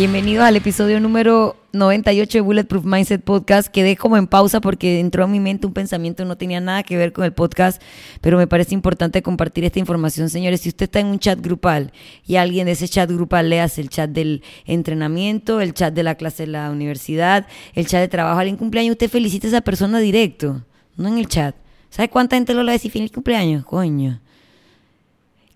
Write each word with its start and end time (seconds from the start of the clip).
Bienvenidos 0.00 0.46
al 0.46 0.56
episodio 0.56 0.98
número 0.98 1.56
98 1.74 2.38
de 2.38 2.40
Bulletproof 2.40 2.86
Mindset 2.86 3.22
Podcast. 3.22 3.68
Quedé 3.68 3.96
como 3.96 4.16
en 4.16 4.28
pausa 4.28 4.62
porque 4.62 4.98
entró 4.98 5.24
a 5.24 5.26
mi 5.26 5.40
mente 5.40 5.66
un 5.66 5.74
pensamiento 5.74 6.24
no 6.24 6.38
tenía 6.38 6.58
nada 6.58 6.82
que 6.84 6.96
ver 6.96 7.12
con 7.12 7.26
el 7.26 7.34
podcast, 7.34 7.82
pero 8.22 8.38
me 8.38 8.46
parece 8.46 8.72
importante 8.72 9.20
compartir 9.20 9.62
esta 9.64 9.78
información, 9.78 10.30
señores. 10.30 10.62
Si 10.62 10.70
usted 10.70 10.84
está 10.84 11.00
en 11.00 11.08
un 11.08 11.18
chat 11.18 11.38
grupal 11.38 11.92
y 12.26 12.36
alguien 12.36 12.64
de 12.64 12.72
ese 12.72 12.88
chat 12.88 13.10
grupal 13.10 13.50
le 13.50 13.60
hace 13.60 13.82
el 13.82 13.90
chat 13.90 14.08
del 14.08 14.42
entrenamiento, 14.64 15.60
el 15.60 15.74
chat 15.74 15.92
de 15.92 16.02
la 16.02 16.14
clase 16.14 16.44
de 16.44 16.52
la 16.52 16.70
universidad, 16.70 17.46
el 17.74 17.86
chat 17.86 18.00
de 18.00 18.08
trabajo, 18.08 18.40
alguien 18.40 18.56
cumpleaños, 18.56 18.92
usted 18.92 19.10
felicita 19.10 19.48
a 19.48 19.50
esa 19.50 19.60
persona 19.60 19.98
directo, 19.98 20.64
no 20.96 21.08
en 21.08 21.18
el 21.18 21.28
chat. 21.28 21.54
¿Sabe 21.90 22.08
cuánta 22.08 22.36
gente 22.36 22.54
lo 22.54 22.64
va 22.64 22.70
a 22.70 22.72
decir 22.72 22.90
feliz 22.90 23.12
cumpleaños? 23.12 23.66
Coño. 23.66 24.18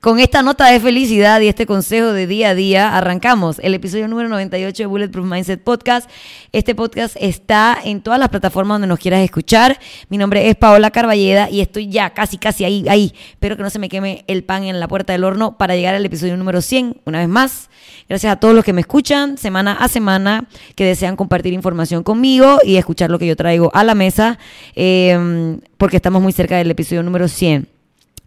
Con 0.05 0.21
esta 0.21 0.43
nota 0.43 0.67
de 0.67 0.81
felicidad 0.81 1.41
y 1.41 1.49
este 1.49 1.65
consejo 1.65 2.13
de 2.13 2.27
día 2.27 2.51
a 2.51 2.55
día, 2.55 2.95
arrancamos 2.95 3.59
el 3.61 3.73
episodio 3.73 4.07
número 4.07 4.29
98 4.29 4.83
de 4.83 4.87
Bulletproof 4.87 5.25
Mindset 5.25 5.63
Podcast. 5.63 6.11
Este 6.53 6.75
podcast 6.75 7.17
está 7.19 7.79
en 7.83 8.03
todas 8.03 8.21
las 8.21 8.29
plataformas 8.29 8.75
donde 8.75 8.87
nos 8.87 8.99
quieras 8.99 9.23
escuchar. 9.23 9.81
Mi 10.11 10.19
nombre 10.19 10.51
es 10.51 10.57
Paola 10.57 10.91
Carballeda 10.91 11.49
y 11.49 11.63
estoy 11.63 11.89
ya 11.89 12.11
casi, 12.11 12.37
casi 12.37 12.67
ahí, 12.67 12.85
ahí. 12.87 13.15
Espero 13.31 13.57
que 13.57 13.63
no 13.63 13.71
se 13.71 13.79
me 13.79 13.89
queme 13.89 14.25
el 14.27 14.45
pan 14.45 14.65
en 14.65 14.79
la 14.79 14.89
puerta 14.89 15.15
del 15.15 15.25
horno 15.25 15.57
para 15.57 15.75
llegar 15.75 15.95
al 15.95 16.05
episodio 16.05 16.37
número 16.37 16.61
100, 16.61 17.01
una 17.07 17.21
vez 17.21 17.29
más. 17.31 17.71
Gracias 18.07 18.31
a 18.31 18.37
todos 18.37 18.55
los 18.55 18.63
que 18.63 18.75
me 18.75 18.83
escuchan 18.83 19.39
semana 19.39 19.73
a 19.73 19.89
semana, 19.89 20.45
que 20.75 20.85
desean 20.85 21.17
compartir 21.17 21.55
información 21.55 22.03
conmigo 22.03 22.59
y 22.63 22.77
escuchar 22.77 23.09
lo 23.09 23.19
que 23.19 23.27
yo 23.27 23.37
traigo 23.37 23.71
a 23.73 23.83
la 23.85 23.95
mesa, 23.95 24.39
eh, 24.77 25.57
porque 25.79 25.97
estamos 25.97 26.21
muy 26.21 26.35
cerca 26.35 26.59
del 26.59 26.71
episodio 26.71 27.03
número 27.03 27.27
100. 27.27 27.74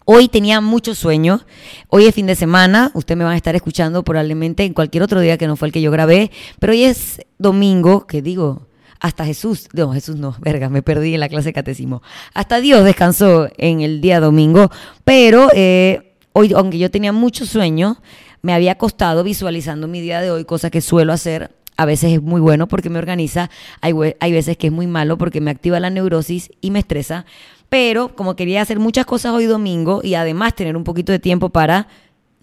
Hoy 0.09 0.29
tenía 0.29 0.61
mucho 0.61 0.95
sueño. 0.95 1.41
Hoy 1.89 2.05
es 2.05 2.15
fin 2.15 2.27
de 2.27 2.35
semana. 2.35 2.91
Usted 2.93 3.17
me 3.17 3.25
va 3.25 3.31
a 3.31 3.35
estar 3.35 3.57
escuchando 3.57 4.05
probablemente 4.05 4.63
en 4.63 4.73
cualquier 4.73 5.03
otro 5.03 5.19
día 5.19 5.37
que 5.37 5.47
no 5.47 5.57
fue 5.57 5.67
el 5.67 5.73
que 5.73 5.81
yo 5.81 5.91
grabé. 5.91 6.31
Pero 6.59 6.71
hoy 6.71 6.85
es 6.85 7.19
domingo, 7.39 8.07
que 8.07 8.21
digo, 8.21 8.67
hasta 9.01 9.25
Jesús, 9.25 9.67
no, 9.73 9.91
Jesús 9.91 10.15
no, 10.15 10.37
verga, 10.39 10.69
me 10.69 10.81
perdí 10.81 11.13
en 11.15 11.19
la 11.19 11.27
clase 11.27 11.49
de 11.49 11.53
catecismo. 11.53 12.01
Hasta 12.33 12.61
Dios 12.61 12.85
descansó 12.85 13.49
en 13.57 13.81
el 13.81 13.99
día 13.99 14.21
domingo. 14.21 14.71
Pero 15.03 15.49
eh, 15.53 16.13
hoy, 16.31 16.53
aunque 16.55 16.77
yo 16.77 16.89
tenía 16.89 17.11
mucho 17.11 17.45
sueño, 17.45 18.01
me 18.41 18.53
había 18.53 18.77
costado 18.77 19.25
visualizando 19.25 19.89
mi 19.89 19.99
día 19.99 20.21
de 20.21 20.31
hoy, 20.31 20.45
cosa 20.45 20.69
que 20.69 20.79
suelo 20.79 21.11
hacer 21.11 21.51
a 21.77 21.85
veces 21.85 22.11
es 22.13 22.21
muy 22.21 22.41
bueno 22.41 22.67
porque 22.67 22.89
me 22.89 22.97
organiza, 22.97 23.51
hay, 23.81 23.93
hay, 24.19 24.31
veces 24.31 24.57
que 24.57 24.67
es 24.67 24.73
muy 24.73 24.87
malo 24.87 25.17
porque 25.19 25.41
me 25.41 25.51
activa 25.51 25.79
la 25.79 25.91
neurosis 25.91 26.49
y 26.59 26.71
me 26.71 26.79
estresa, 26.79 27.25
pero 27.69 28.15
como 28.15 28.35
quería 28.35 28.61
hacer 28.61 28.79
muchas 28.79 29.05
cosas 29.05 29.33
hoy 29.33 29.45
domingo 29.45 30.01
y 30.03 30.15
además 30.15 30.55
tener 30.55 30.77
un 30.77 30.83
poquito 30.83 31.11
de 31.11 31.19
tiempo 31.19 31.49
para 31.49 31.87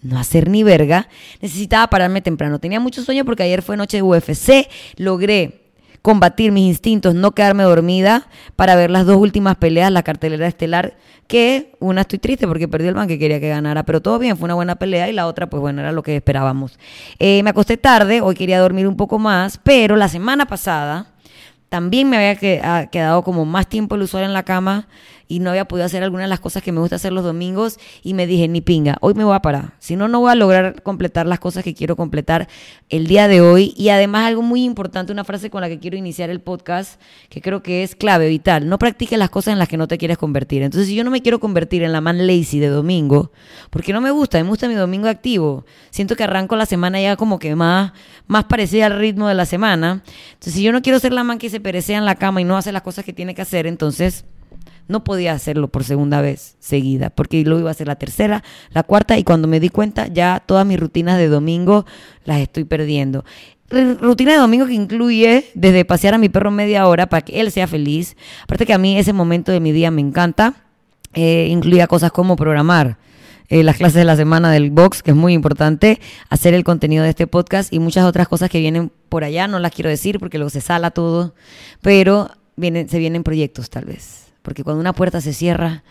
no 0.01 0.19
hacer 0.19 0.49
ni 0.49 0.63
verga, 0.63 1.07
necesitaba 1.41 1.87
pararme 1.87 2.21
temprano. 2.21 2.59
Tenía 2.59 2.79
mucho 2.79 3.03
sueño 3.03 3.25
porque 3.25 3.43
ayer 3.43 3.61
fue 3.61 3.75
noche 3.75 3.97
de 3.97 4.03
UFC, 4.03 4.69
logré 4.97 5.65
combatir 6.05 6.51
mis 6.51 6.67
instintos, 6.67 7.15
no 7.15 7.31
quedarme 7.31 7.63
dormida 7.63 8.27
para 8.55 8.75
ver 8.75 8.91
las 8.91 9.07
dos 9.07 9.17
últimas 9.17 9.55
peleas, 9.55 9.91
la 9.91 10.03
cartelera 10.03 10.45
estelar, 10.45 10.95
que 11.25 11.75
una 11.79 12.01
estoy 12.01 12.19
triste 12.19 12.45
porque 12.45 12.67
perdió 12.67 12.89
el 12.89 12.95
man 12.95 13.07
que 13.07 13.17
quería 13.17 13.39
que 13.39 13.49
ganara, 13.49 13.81
pero 13.81 14.01
todo 14.01 14.19
bien, 14.19 14.37
fue 14.37 14.45
una 14.45 14.53
buena 14.53 14.75
pelea 14.75 15.09
y 15.09 15.13
la 15.13 15.25
otra, 15.25 15.49
pues 15.49 15.61
bueno, 15.61 15.81
era 15.81 15.91
lo 15.91 16.03
que 16.03 16.17
esperábamos. 16.17 16.77
Eh, 17.17 17.41
me 17.41 17.49
acosté 17.49 17.77
tarde, 17.77 18.21
hoy 18.21 18.35
quería 18.35 18.59
dormir 18.59 18.87
un 18.87 18.95
poco 18.95 19.17
más, 19.17 19.59
pero 19.63 19.95
la 19.95 20.07
semana 20.07 20.45
pasada 20.45 21.07
también 21.69 22.07
me 22.07 22.17
había 22.17 22.35
quedado 22.91 23.23
como 23.23 23.43
más 23.43 23.67
tiempo 23.67 23.95
el 23.95 24.03
usuario 24.03 24.27
en 24.27 24.33
la 24.33 24.43
cama 24.43 24.87
y 25.27 25.39
no 25.39 25.49
había 25.49 25.65
podido 25.65 25.85
hacer 25.85 26.03
algunas 26.03 26.25
de 26.25 26.29
las 26.29 26.39
cosas 26.39 26.61
que 26.61 26.71
me 26.71 26.79
gusta 26.79 26.97
hacer 26.97 27.11
los 27.11 27.23
domingos 27.23 27.79
y 28.03 28.13
me 28.13 28.27
dije, 28.27 28.47
ni 28.47 28.61
pinga, 28.61 28.97
hoy 29.01 29.13
me 29.13 29.23
voy 29.23 29.35
a 29.35 29.41
parar. 29.41 29.73
Si 29.79 29.95
no, 29.95 30.07
no 30.07 30.19
voy 30.19 30.31
a 30.31 30.35
lograr 30.35 30.81
completar 30.83 31.25
las 31.25 31.39
cosas 31.39 31.63
que 31.63 31.73
quiero 31.73 31.95
completar 31.95 32.47
el 32.89 33.07
día 33.07 33.27
de 33.27 33.41
hoy. 33.41 33.73
Y 33.77 33.89
además 33.89 34.27
algo 34.27 34.41
muy 34.41 34.63
importante, 34.63 35.11
una 35.11 35.23
frase 35.23 35.49
con 35.49 35.61
la 35.61 35.69
que 35.69 35.79
quiero 35.79 35.97
iniciar 35.97 36.29
el 36.29 36.41
podcast, 36.41 37.01
que 37.29 37.41
creo 37.41 37.63
que 37.63 37.83
es 37.83 37.95
clave, 37.95 38.29
vital. 38.29 38.69
No 38.69 38.77
practiques 38.77 39.17
las 39.17 39.29
cosas 39.29 39.53
en 39.53 39.59
las 39.59 39.67
que 39.67 39.77
no 39.77 39.87
te 39.87 39.97
quieres 39.97 40.17
convertir. 40.17 40.61
Entonces, 40.61 40.87
si 40.87 40.95
yo 40.95 41.03
no 41.03 41.11
me 41.11 41.21
quiero 41.21 41.39
convertir 41.39 41.83
en 41.83 41.91
la 41.91 42.01
man 42.01 42.27
lazy 42.27 42.59
de 42.59 42.67
domingo, 42.67 43.31
porque 43.69 43.93
no 43.93 44.01
me 44.01 44.11
gusta, 44.11 44.41
me 44.43 44.49
gusta 44.49 44.67
mi 44.67 44.75
domingo 44.75 45.07
activo. 45.07 45.65
Siento 45.89 46.15
que 46.15 46.23
arranco 46.23 46.55
la 46.55 46.65
semana 46.65 47.01
ya 47.01 47.15
como 47.15 47.39
que 47.39 47.55
más, 47.55 47.93
más 48.27 48.45
parecida 48.45 48.85
al 48.87 48.97
ritmo 48.99 49.27
de 49.27 49.33
la 49.33 49.45
semana. 49.45 50.03
Entonces, 50.33 50.53
si 50.53 50.63
yo 50.63 50.71
no 50.71 50.81
quiero 50.81 50.99
ser 50.99 51.13
la 51.13 51.23
man 51.23 51.37
que 51.39 51.49
se 51.49 51.59
perecea 51.59 51.97
en 51.97 52.05
la 52.05 52.15
cama 52.15 52.41
y 52.41 52.43
no 52.43 52.57
hace 52.57 52.71
las 52.71 52.83
cosas 52.83 53.05
que 53.05 53.13
tiene 53.13 53.33
que 53.33 53.41
hacer, 53.41 53.67
entonces 53.67 54.25
no 54.87 55.03
podía 55.03 55.33
hacerlo 55.33 55.67
por 55.67 55.83
segunda 55.83 56.21
vez 56.21 56.55
seguida, 56.59 57.09
porque 57.09 57.43
lo 57.43 57.59
iba 57.59 57.69
a 57.69 57.71
hacer 57.71 57.87
la 57.87 57.95
tercera, 57.95 58.43
la 58.71 58.83
cuarta, 58.83 59.17
y 59.17 59.23
cuando 59.23 59.47
me 59.47 59.59
di 59.59 59.69
cuenta 59.69 60.07
ya 60.07 60.43
todas 60.45 60.65
mis 60.65 60.79
rutinas 60.79 61.17
de 61.17 61.27
domingo 61.27 61.85
las 62.23 62.39
estoy 62.39 62.63
perdiendo. 62.65 63.23
Rutina 63.69 64.33
de 64.33 64.37
domingo 64.37 64.67
que 64.67 64.73
incluye 64.73 65.45
desde 65.55 65.85
pasear 65.85 66.13
a 66.13 66.17
mi 66.19 66.29
perro 66.29 66.51
media 66.51 66.87
hora 66.87 67.07
para 67.07 67.21
que 67.21 67.41
él 67.41 67.51
sea 67.51 67.65
feliz. 67.65 68.15
Aparte 68.43 68.65
que 68.65 68.73
a 68.73 68.77
mí 68.77 68.97
ese 68.97 69.11
momento 69.11 69.51
de 69.51 69.59
mi 69.59 69.71
día 69.71 69.89
me 69.89 70.01
encanta. 70.01 70.53
Eh, 71.15 71.47
incluía 71.49 71.87
cosas 71.87 72.11
como 72.11 72.35
programar. 72.35 72.99
Eh, 73.49 73.63
las 73.63 73.77
clases 73.77 73.95
de 73.95 74.05
la 74.05 74.15
semana 74.15 74.51
del 74.51 74.69
box, 74.69 75.01
que 75.01 75.11
es 75.11 75.17
muy 75.17 75.33
importante, 75.33 75.99
hacer 76.29 76.53
el 76.53 76.63
contenido 76.63 77.03
de 77.03 77.09
este 77.09 77.25
podcast 77.25 77.73
y 77.73 77.79
muchas 77.79 78.05
otras 78.05 78.27
cosas 78.27 78.49
que 78.49 78.59
vienen 78.59 78.91
por 79.09 79.23
allá, 79.23 79.47
no 79.47 79.59
las 79.59 79.71
quiero 79.71 79.89
decir 79.89 80.19
porque 80.19 80.37
luego 80.37 80.49
se 80.49 80.61
sala 80.61 80.91
todo, 80.91 81.33
pero 81.81 82.29
vienen, 82.55 82.89
se 82.89 82.97
vienen 82.99 83.23
proyectos 83.23 83.69
tal 83.69 83.85
vez 83.85 84.24
porque 84.45 84.63
cuando 84.63 84.79
una 84.79 84.93
puerta 84.93 85.19
se 85.19 85.33
cierra, 85.33 85.83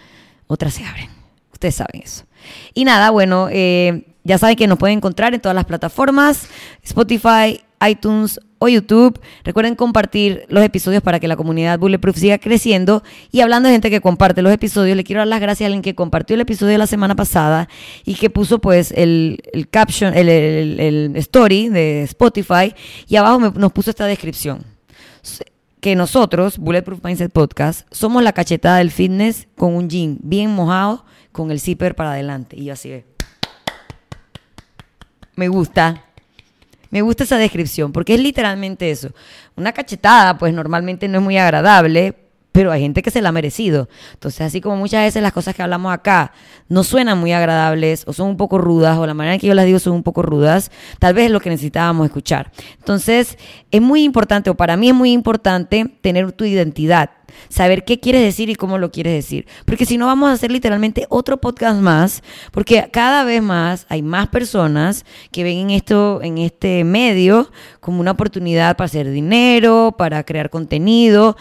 otras 0.46 0.74
se 0.74 0.84
abren. 0.86 1.10
Ustedes 1.52 1.74
saben 1.74 2.02
eso. 2.02 2.24
Y 2.72 2.84
nada, 2.84 3.10
bueno, 3.10 3.48
eh, 3.50 4.06
ya 4.22 4.38
saben 4.38 4.56
que 4.56 4.66
nos 4.66 4.78
pueden 4.78 4.98
encontrar 4.98 5.34
en 5.34 5.40
todas 5.40 5.56
las 5.56 5.64
plataformas, 5.64 6.46
Spotify, 6.82 7.60
iTunes 7.86 8.40
o 8.58 8.68
YouTube. 8.68 9.20
Recuerden 9.42 9.74
compartir 9.74 10.46
los 10.48 10.62
episodios 10.64 11.02
para 11.02 11.18
que 11.18 11.26
la 11.26 11.36
comunidad 11.36 11.80
Bulletproof 11.80 12.16
siga 12.16 12.38
creciendo. 12.38 13.02
Y 13.32 13.40
hablando 13.40 13.68
de 13.68 13.74
gente 13.74 13.90
que 13.90 14.00
comparte 14.00 14.40
los 14.40 14.52
episodios, 14.52 14.96
le 14.96 15.02
quiero 15.02 15.20
dar 15.20 15.28
las 15.28 15.40
gracias 15.40 15.62
a 15.62 15.66
alguien 15.66 15.82
que 15.82 15.96
compartió 15.96 16.34
el 16.34 16.40
episodio 16.40 16.72
de 16.72 16.78
la 16.78 16.86
semana 16.86 17.16
pasada 17.16 17.68
y 18.04 18.14
que 18.14 18.30
puso 18.30 18.60
pues 18.60 18.92
el, 18.96 19.42
caption, 19.70 20.14
el, 20.14 21.12
story 21.16 21.70
de 21.70 22.04
Spotify 22.04 22.72
y 23.08 23.16
abajo 23.16 23.40
nos 23.40 23.72
puso 23.72 23.90
esta 23.90 24.06
descripción 24.06 24.64
que 25.84 25.96
nosotros, 25.96 26.56
Bulletproof 26.56 27.04
Mindset 27.04 27.30
Podcast, 27.30 27.86
somos 27.90 28.22
la 28.22 28.32
cachetada 28.32 28.78
del 28.78 28.90
fitness 28.90 29.48
con 29.54 29.74
un 29.74 29.90
jean 29.90 30.16
bien 30.22 30.50
mojado, 30.50 31.04
con 31.30 31.50
el 31.50 31.60
zipper 31.60 31.94
para 31.94 32.12
adelante. 32.12 32.56
Y 32.58 32.64
yo 32.64 32.72
así 32.72 32.88
ve. 32.88 33.04
Me 35.36 35.48
gusta. 35.48 36.02
Me 36.88 37.02
gusta 37.02 37.24
esa 37.24 37.36
descripción, 37.36 37.92
porque 37.92 38.14
es 38.14 38.20
literalmente 38.20 38.90
eso. 38.90 39.10
Una 39.56 39.72
cachetada, 39.72 40.38
pues 40.38 40.54
normalmente 40.54 41.06
no 41.06 41.18
es 41.18 41.24
muy 41.24 41.36
agradable, 41.36 42.16
pero 42.54 42.70
hay 42.70 42.82
gente 42.82 43.02
que 43.02 43.10
se 43.10 43.20
la 43.20 43.30
ha 43.30 43.32
merecido. 43.32 43.88
Entonces, 44.12 44.42
así 44.42 44.60
como 44.60 44.76
muchas 44.76 45.02
veces 45.02 45.20
las 45.24 45.32
cosas 45.32 45.56
que 45.56 45.62
hablamos 45.64 45.92
acá 45.92 46.30
no 46.68 46.84
suenan 46.84 47.18
muy 47.18 47.32
agradables 47.32 48.04
o 48.06 48.12
son 48.12 48.28
un 48.28 48.36
poco 48.36 48.58
rudas 48.58 48.96
o 48.96 49.04
la 49.08 49.12
manera 49.12 49.34
en 49.34 49.40
que 49.40 49.48
yo 49.48 49.54
las 49.54 49.66
digo 49.66 49.80
son 49.80 49.94
un 49.94 50.04
poco 50.04 50.22
rudas, 50.22 50.70
tal 51.00 51.14
vez 51.14 51.26
es 51.26 51.30
lo 51.32 51.40
que 51.40 51.50
necesitábamos 51.50 52.06
escuchar. 52.06 52.52
Entonces, 52.78 53.38
es 53.72 53.82
muy 53.82 54.04
importante, 54.04 54.50
o 54.50 54.54
para 54.54 54.76
mí 54.76 54.88
es 54.88 54.94
muy 54.94 55.10
importante, 55.10 55.96
tener 56.00 56.30
tu 56.30 56.44
identidad. 56.44 57.10
Saber 57.48 57.84
qué 57.84 57.98
quieres 57.98 58.22
decir 58.22 58.48
y 58.50 58.54
cómo 58.54 58.78
lo 58.78 58.92
quieres 58.92 59.14
decir. 59.14 59.48
Porque 59.64 59.84
si 59.84 59.98
no, 59.98 60.06
vamos 60.06 60.28
a 60.28 60.34
hacer 60.34 60.52
literalmente 60.52 61.06
otro 61.08 61.40
podcast 61.40 61.80
más. 61.80 62.22
Porque 62.52 62.88
cada 62.92 63.24
vez 63.24 63.42
más 63.42 63.86
hay 63.88 64.02
más 64.02 64.28
personas 64.28 65.04
que 65.32 65.42
ven 65.42 65.58
en 65.58 65.70
esto, 65.70 66.20
en 66.22 66.38
este 66.38 66.84
medio, 66.84 67.50
como 67.80 68.00
una 68.00 68.12
oportunidad 68.12 68.76
para 68.76 68.86
hacer 68.86 69.10
dinero, 69.10 69.96
para 69.98 70.22
crear 70.22 70.50
contenido. 70.50 71.36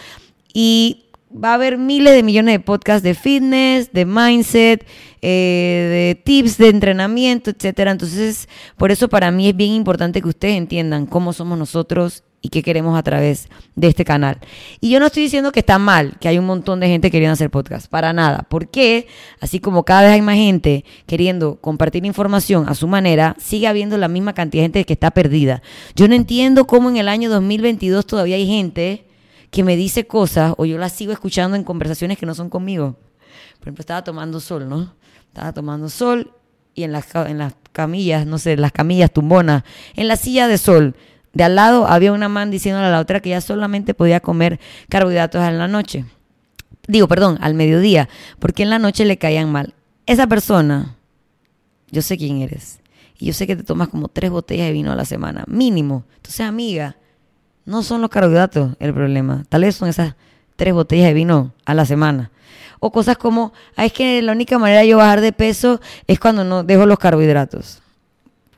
Y 0.53 1.03
va 1.33 1.51
a 1.51 1.53
haber 1.55 1.77
miles 1.77 2.13
de 2.13 2.23
millones 2.23 2.53
de 2.53 2.59
podcasts 2.59 3.03
de 3.03 3.15
fitness, 3.15 3.91
de 3.91 4.05
mindset, 4.05 4.85
eh, 5.21 6.15
de 6.15 6.21
tips 6.23 6.57
de 6.57 6.69
entrenamiento, 6.69 7.49
etcétera. 7.49 7.91
Entonces, 7.91 8.47
por 8.77 8.91
eso 8.91 9.09
para 9.09 9.31
mí 9.31 9.49
es 9.49 9.55
bien 9.55 9.71
importante 9.71 10.21
que 10.21 10.27
ustedes 10.27 10.57
entiendan 10.57 11.05
cómo 11.05 11.33
somos 11.33 11.57
nosotros 11.57 12.23
y 12.45 12.49
qué 12.49 12.61
queremos 12.61 12.99
a 12.99 13.03
través 13.03 13.47
de 13.75 13.87
este 13.87 14.03
canal. 14.03 14.37
Y 14.81 14.89
yo 14.89 14.99
no 14.99 15.05
estoy 15.05 15.23
diciendo 15.23 15.53
que 15.53 15.61
está 15.61 15.79
mal, 15.79 16.17
que 16.19 16.27
hay 16.27 16.37
un 16.37 16.45
montón 16.45 16.81
de 16.81 16.87
gente 16.87 17.09
queriendo 17.09 17.33
hacer 17.33 17.49
podcast, 17.49 17.87
para 17.87 18.11
nada. 18.11 18.45
Porque 18.49 19.07
así 19.39 19.59
como 19.59 19.83
cada 19.83 20.01
vez 20.01 20.11
hay 20.11 20.21
más 20.21 20.35
gente 20.35 20.83
queriendo 21.07 21.55
compartir 21.61 22.05
información 22.05 22.67
a 22.67 22.75
su 22.75 22.87
manera, 22.87 23.37
sigue 23.39 23.67
habiendo 23.67 23.97
la 23.97 24.09
misma 24.09 24.33
cantidad 24.33 24.61
de 24.61 24.65
gente 24.65 24.85
que 24.85 24.93
está 24.93 25.11
perdida. 25.11 25.63
Yo 25.95 26.09
no 26.09 26.15
entiendo 26.15 26.67
cómo 26.67 26.89
en 26.89 26.97
el 26.97 27.07
año 27.07 27.29
2022 27.29 28.05
todavía 28.05 28.35
hay 28.35 28.45
gente 28.45 29.05
que 29.53 29.63
me 29.63 29.77
dice 29.77 30.07
cosas 30.07 30.55
o 30.57 30.65
yo 30.65 30.79
las 30.79 30.93
sigo 30.93 31.13
escuchando 31.13 31.55
en 31.55 31.63
conversaciones 31.63 32.17
que 32.17 32.25
no 32.25 32.33
son 32.33 32.49
conmigo. 32.49 32.97
Por 33.59 33.67
ejemplo, 33.67 33.83
estaba 33.83 34.03
tomando 34.03 34.39
sol, 34.39 34.67
¿no? 34.67 34.95
Estaba 35.27 35.53
tomando 35.53 35.89
sol 35.89 36.33
y 36.73 36.83
en 36.83 36.91
las, 36.91 37.13
en 37.13 37.37
las 37.37 37.53
camillas, 37.71 38.25
no 38.25 38.39
sé, 38.39 38.57
las 38.57 38.71
camillas 38.71 39.11
tumbonas, 39.11 39.63
en 39.95 40.07
la 40.07 40.15
silla 40.15 40.47
de 40.47 40.57
sol, 40.57 40.95
de 41.33 41.43
al 41.43 41.55
lado 41.55 41.85
había 41.85 42.13
una 42.13 42.29
man 42.29 42.49
diciéndole 42.49 42.87
a 42.87 42.89
la 42.89 42.99
otra 42.99 43.19
que 43.19 43.29
ya 43.29 43.41
solamente 43.41 43.93
podía 43.93 44.21
comer 44.21 44.59
carbohidratos 44.89 45.43
en 45.43 45.59
la 45.59 45.67
noche. 45.67 46.05
Digo, 46.87 47.07
perdón, 47.07 47.37
al 47.39 47.53
mediodía, 47.53 48.09
porque 48.39 48.63
en 48.63 48.71
la 48.71 48.79
noche 48.79 49.05
le 49.05 49.19
caían 49.19 49.51
mal. 49.51 49.75
Esa 50.07 50.25
persona, 50.25 50.95
yo 51.91 52.01
sé 52.01 52.17
quién 52.17 52.41
eres. 52.41 52.79
y 53.19 53.27
yo 53.27 53.33
sé 53.33 53.45
que 53.45 53.55
te 53.55 53.63
tomas 53.63 53.89
como 53.89 54.07
tres 54.07 54.31
botellas 54.31 54.65
de 54.65 54.73
vino 54.73 54.91
a 54.91 54.95
la 54.95 55.05
semana, 55.05 55.43
mínimo. 55.47 56.05
Entonces, 56.15 56.41
amiga, 56.41 56.97
no 57.65 57.83
son 57.83 58.01
los 58.01 58.09
carbohidratos 58.09 58.75
el 58.79 58.93
problema. 58.93 59.43
Tal 59.49 59.61
vez 59.61 59.75
son 59.75 59.89
esas 59.89 60.15
tres 60.55 60.73
botellas 60.73 61.07
de 61.07 61.13
vino 61.13 61.53
a 61.65 61.73
la 61.73 61.85
semana. 61.85 62.31
O 62.79 62.91
cosas 62.91 63.17
como, 63.17 63.53
ah, 63.75 63.85
es 63.85 63.93
que 63.93 64.21
la 64.21 64.33
única 64.33 64.59
manera 64.59 64.81
de 64.81 64.89
yo 64.89 64.97
bajar 64.97 65.21
de 65.21 65.31
peso 65.31 65.79
es 66.07 66.19
cuando 66.19 66.43
no 66.43 66.63
dejo 66.63 66.85
los 66.85 66.99
carbohidratos. 66.99 67.81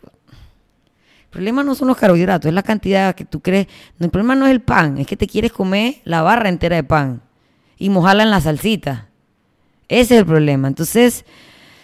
El 0.04 1.30
problema 1.30 1.64
no 1.64 1.76
son 1.76 1.90
los 1.90 1.98
carbohidratos, 1.98 2.48
es 2.48 2.54
la 2.54 2.64
cantidad 2.64 3.14
que 3.14 3.26
tú 3.26 3.42
crees. 3.42 3.68
el 4.00 4.10
problema 4.10 4.36
no 4.36 4.46
es 4.46 4.52
el 4.52 4.62
pan, 4.62 4.98
es 4.98 5.06
que 5.06 5.18
te 5.18 5.28
quieres 5.28 5.52
comer 5.52 5.96
la 6.06 6.22
barra 6.22 6.50
entera 6.50 6.78
de 6.78 6.84
pan 6.84 7.22
y 7.78 7.90
mojarla 7.90 8.24
en 8.24 8.32
la 8.32 8.42
salsita. 8.42 9.10
Ese 9.88 10.16
es 10.16 10.20
el 10.22 10.26
problema. 10.26 10.68
Entonces, 10.68 11.26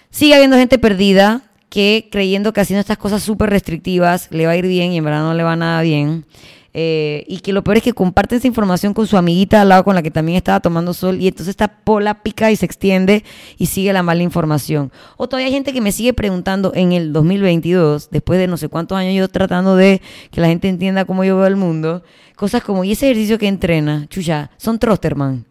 sigue 0.09 0.35
habiendo 0.35 0.57
gente 0.57 0.79
perdida 0.79 1.44
que 1.69 2.09
creyendo 2.12 2.53
que 2.53 2.62
haciendo 2.62 2.81
estas 2.81 2.97
cosas 2.97 3.23
súper 3.23 3.50
restrictivas 3.50 4.29
le 4.31 4.45
va 4.45 4.53
a 4.53 4.57
ir 4.57 4.68
bien 4.68 4.91
y 4.91 4.97
en 4.97 5.03
verdad 5.03 5.21
no 5.21 5.33
le 5.33 5.44
va 5.44 5.56
nada 5.56 5.81
bien. 5.81 6.25
Eh, 6.73 7.25
y 7.27 7.39
que 7.39 7.51
lo 7.51 7.63
peor 7.63 7.77
es 7.77 7.83
que 7.83 7.91
comparten 7.91 8.38
esa 8.38 8.47
información 8.47 8.94
con 8.94 9.06
su 9.06 9.18
amiguita 9.18 9.62
al 9.62 9.69
lado 9.69 9.83
con 9.83 9.94
la 9.94 10.01
que 10.01 10.09
también 10.09 10.38
estaba 10.38 10.62
tomando 10.62 10.94
sol 10.94 11.19
y 11.19 11.27
entonces 11.27 11.50
esta 11.50 11.68
pola 11.68 12.23
pica 12.23 12.50
y 12.50 12.56
se 12.56 12.65
extiende 12.65 13.25
y 13.57 13.65
sigue 13.65 13.91
la 13.91 14.03
mala 14.03 14.23
información. 14.23 14.91
O 15.18 15.27
todavía 15.27 15.47
hay 15.47 15.53
gente 15.53 15.73
que 15.73 15.81
me 15.81 15.91
sigue 15.91 16.13
preguntando 16.13 16.71
en 16.73 16.94
el 16.94 17.12
2022, 17.12 18.09
después 18.09 18.39
de 18.39 18.47
no 18.47 18.56
sé 18.56 18.69
cuántos 18.69 18.97
años 18.97 19.15
yo 19.15 19.27
tratando 19.27 19.75
de 19.75 20.01
que 20.31 20.39
la 20.39 20.47
gente 20.47 20.69
entienda 20.69 21.06
cómo 21.06 21.25
yo 21.25 21.38
veo 21.38 21.47
el 21.47 21.57
mundo, 21.57 22.03
cosas 22.35 22.63
como, 22.63 22.83
¿y 22.83 22.94
ese 22.94 23.07
ejercicio 23.07 23.38
que 23.38 23.47
entrena? 23.47 24.07
Chucha, 24.07 24.51
son 24.57 24.79
Trosterman. 24.79 25.45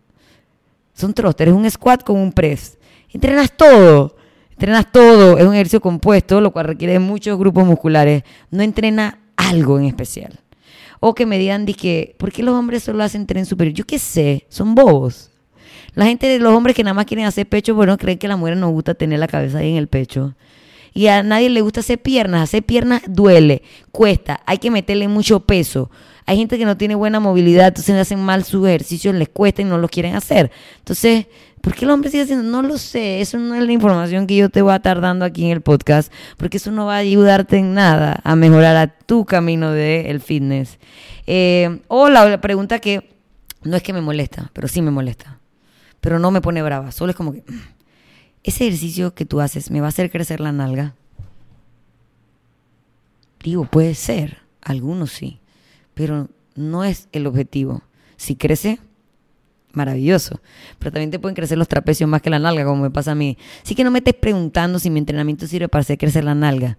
Son 1.00 1.14
thruster, 1.14 1.48
es 1.48 1.54
un 1.54 1.70
squat 1.70 2.02
con 2.04 2.18
un 2.18 2.32
press. 2.32 2.76
Entrenas 3.10 3.56
todo. 3.56 4.16
Entrenas 4.50 4.92
todo, 4.92 5.38
es 5.38 5.46
un 5.46 5.54
ejercicio 5.54 5.80
compuesto, 5.80 6.42
lo 6.42 6.50
cual 6.50 6.66
requiere 6.66 6.98
muchos 6.98 7.38
grupos 7.38 7.66
musculares. 7.66 8.22
No 8.50 8.62
entrena 8.62 9.18
algo 9.34 9.78
en 9.78 9.86
especial. 9.86 10.38
O 11.00 11.14
que 11.14 11.26
me 11.26 11.38
digan, 11.38 11.66
que, 11.66 12.14
¿por 12.18 12.30
qué 12.30 12.42
los 12.42 12.54
hombres 12.54 12.82
solo 12.82 13.02
hacen 13.02 13.26
tren 13.26 13.46
superior? 13.46 13.74
Yo 13.74 13.86
qué 13.86 13.98
sé, 13.98 14.46
son 14.48 14.74
bobos. 14.74 15.30
La 15.94 16.04
gente 16.04 16.26
de 16.26 16.38
los 16.38 16.52
hombres 16.52 16.76
que 16.76 16.84
nada 16.84 16.94
más 16.94 17.06
quieren 17.06 17.26
hacer 17.26 17.48
pecho, 17.48 17.74
bueno, 17.74 17.96
creen 17.96 18.18
que 18.18 18.26
a 18.26 18.28
la 18.28 18.36
mujer 18.36 18.56
no 18.56 18.68
gusta 18.68 18.94
tener 18.94 19.18
la 19.18 19.26
cabeza 19.26 19.58
ahí 19.58 19.70
en 19.70 19.76
el 19.76 19.88
pecho. 19.88 20.34
Y 20.92 21.06
a 21.06 21.22
nadie 21.22 21.48
le 21.48 21.60
gusta 21.62 21.80
hacer 21.80 22.00
piernas. 22.00 22.42
Hacer 22.42 22.62
piernas 22.62 23.02
duele, 23.06 23.62
cuesta, 23.92 24.40
hay 24.46 24.58
que 24.58 24.70
meterle 24.70 25.08
mucho 25.08 25.40
peso. 25.40 25.90
Hay 26.26 26.36
gente 26.36 26.58
que 26.58 26.64
no 26.64 26.76
tiene 26.76 26.94
buena 26.94 27.18
movilidad, 27.18 27.68
entonces 27.68 27.96
hacen 27.96 28.20
mal 28.20 28.44
sus 28.44 28.66
ejercicios, 28.68 29.14
les 29.14 29.28
cuesta 29.28 29.62
y 29.62 29.64
no 29.64 29.78
lo 29.78 29.88
quieren 29.88 30.14
hacer. 30.14 30.50
Entonces, 30.78 31.26
¿por 31.60 31.74
qué 31.74 31.84
el 31.84 31.90
hombre 31.90 32.10
sigue 32.10 32.22
haciendo? 32.24 32.48
No 32.48 32.62
lo 32.62 32.78
sé, 32.78 33.20
eso 33.20 33.38
no 33.38 33.54
es 33.54 33.64
la 33.64 33.72
información 33.72 34.26
que 34.26 34.36
yo 34.36 34.48
te 34.48 34.62
voy 34.62 34.72
a 34.72 34.76
estar 34.76 35.00
dando 35.00 35.24
aquí 35.24 35.44
en 35.44 35.50
el 35.50 35.60
podcast, 35.60 36.12
porque 36.36 36.58
eso 36.58 36.70
no 36.70 36.86
va 36.86 36.94
a 36.94 36.98
ayudarte 36.98 37.58
en 37.58 37.74
nada 37.74 38.20
a 38.24 38.36
mejorar 38.36 38.76
a 38.76 38.88
tu 38.88 39.24
camino 39.24 39.72
del 39.72 40.06
el 40.06 40.20
fitness. 40.20 40.78
Eh, 41.26 41.80
o 41.88 42.08
la, 42.08 42.40
pregunta 42.40 42.78
que 42.78 43.16
no 43.62 43.76
es 43.76 43.82
que 43.82 43.92
me 43.92 44.00
molesta, 44.00 44.50
pero 44.52 44.68
sí 44.68 44.82
me 44.82 44.90
molesta, 44.90 45.38
pero 46.00 46.18
no 46.18 46.30
me 46.30 46.40
pone 46.40 46.62
brava, 46.62 46.92
solo 46.92 47.10
es 47.10 47.16
como 47.16 47.32
que, 47.32 47.40
mm, 47.46 47.60
ese 48.42 48.66
ejercicio 48.66 49.14
que 49.14 49.26
tú 49.26 49.40
haces 49.40 49.70
me 49.70 49.80
va 49.80 49.86
a 49.86 49.90
hacer 49.90 50.10
crecer 50.10 50.40
la 50.40 50.52
nalga. 50.52 50.94
Digo, 53.42 53.64
puede 53.64 53.94
ser, 53.94 54.38
algunos 54.62 55.12
sí 55.12 55.40
pero 56.00 56.28
no 56.54 56.82
es 56.82 57.10
el 57.12 57.26
objetivo. 57.26 57.82
Si 58.16 58.34
crece, 58.34 58.78
maravilloso. 59.72 60.40
Pero 60.78 60.92
también 60.92 61.10
te 61.10 61.18
pueden 61.18 61.34
crecer 61.34 61.58
los 61.58 61.68
trapecios 61.68 62.08
más 62.08 62.22
que 62.22 62.30
la 62.30 62.38
nalga, 62.38 62.64
como 62.64 62.82
me 62.82 62.90
pasa 62.90 63.12
a 63.12 63.14
mí. 63.14 63.36
Así 63.64 63.74
que 63.74 63.84
no 63.84 63.90
me 63.90 63.98
estés 63.98 64.14
preguntando 64.14 64.78
si 64.78 64.90
mi 64.90 64.98
entrenamiento 64.98 65.46
sirve 65.46 65.68
para 65.68 65.82
hacer 65.82 65.98
crecer 65.98 66.24
la 66.24 66.34
nalga. 66.34 66.78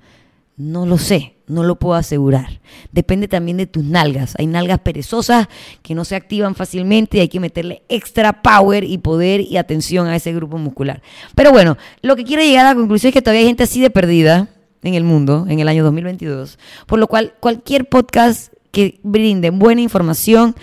No 0.57 0.85
lo 0.85 0.97
sé, 0.97 1.35
no 1.47 1.63
lo 1.63 1.79
puedo 1.79 1.95
asegurar. 1.95 2.59
Depende 2.91 3.27
también 3.27 3.57
de 3.57 3.65
tus 3.65 3.83
nalgas. 3.83 4.35
Hay 4.37 4.47
nalgas 4.47 4.79
perezosas 4.79 5.47
que 5.81 5.95
no 5.95 6.05
se 6.05 6.15
activan 6.15 6.55
fácilmente 6.55 7.17
y 7.17 7.21
hay 7.21 7.29
que 7.29 7.39
meterle 7.39 7.83
extra 7.89 8.41
power 8.41 8.83
y 8.83 8.97
poder 8.97 9.41
y 9.41 9.57
atención 9.57 10.07
a 10.07 10.15
ese 10.15 10.33
grupo 10.33 10.57
muscular. 10.57 11.01
Pero 11.35 11.51
bueno, 11.51 11.77
lo 12.01 12.15
que 12.15 12.25
quiero 12.25 12.43
llegar 12.43 12.65
a 12.65 12.69
la 12.69 12.75
conclusión 12.75 13.09
es 13.09 13.13
que 13.13 13.21
todavía 13.21 13.41
hay 13.41 13.47
gente 13.47 13.63
así 13.63 13.81
de 13.81 13.89
perdida 13.89 14.49
en 14.83 14.93
el 14.93 15.03
mundo 15.03 15.45
en 15.47 15.59
el 15.59 15.67
año 15.67 15.83
2022, 15.83 16.59
por 16.85 16.99
lo 16.99 17.07
cual 17.07 17.33
cualquier 17.39 17.87
podcast 17.87 18.53
que 18.71 18.99
brinden 19.03 19.57
buena 19.57 19.81
información 19.81 20.55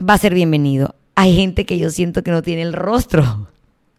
va 0.00 0.14
a 0.14 0.18
ser 0.18 0.34
bienvenido. 0.34 0.95
Hay 1.16 1.34
gente 1.34 1.66
que 1.66 1.78
yo 1.78 1.90
siento 1.90 2.22
que 2.22 2.30
no 2.30 2.42
tiene 2.42 2.62
el 2.62 2.72
rostro 2.72 3.48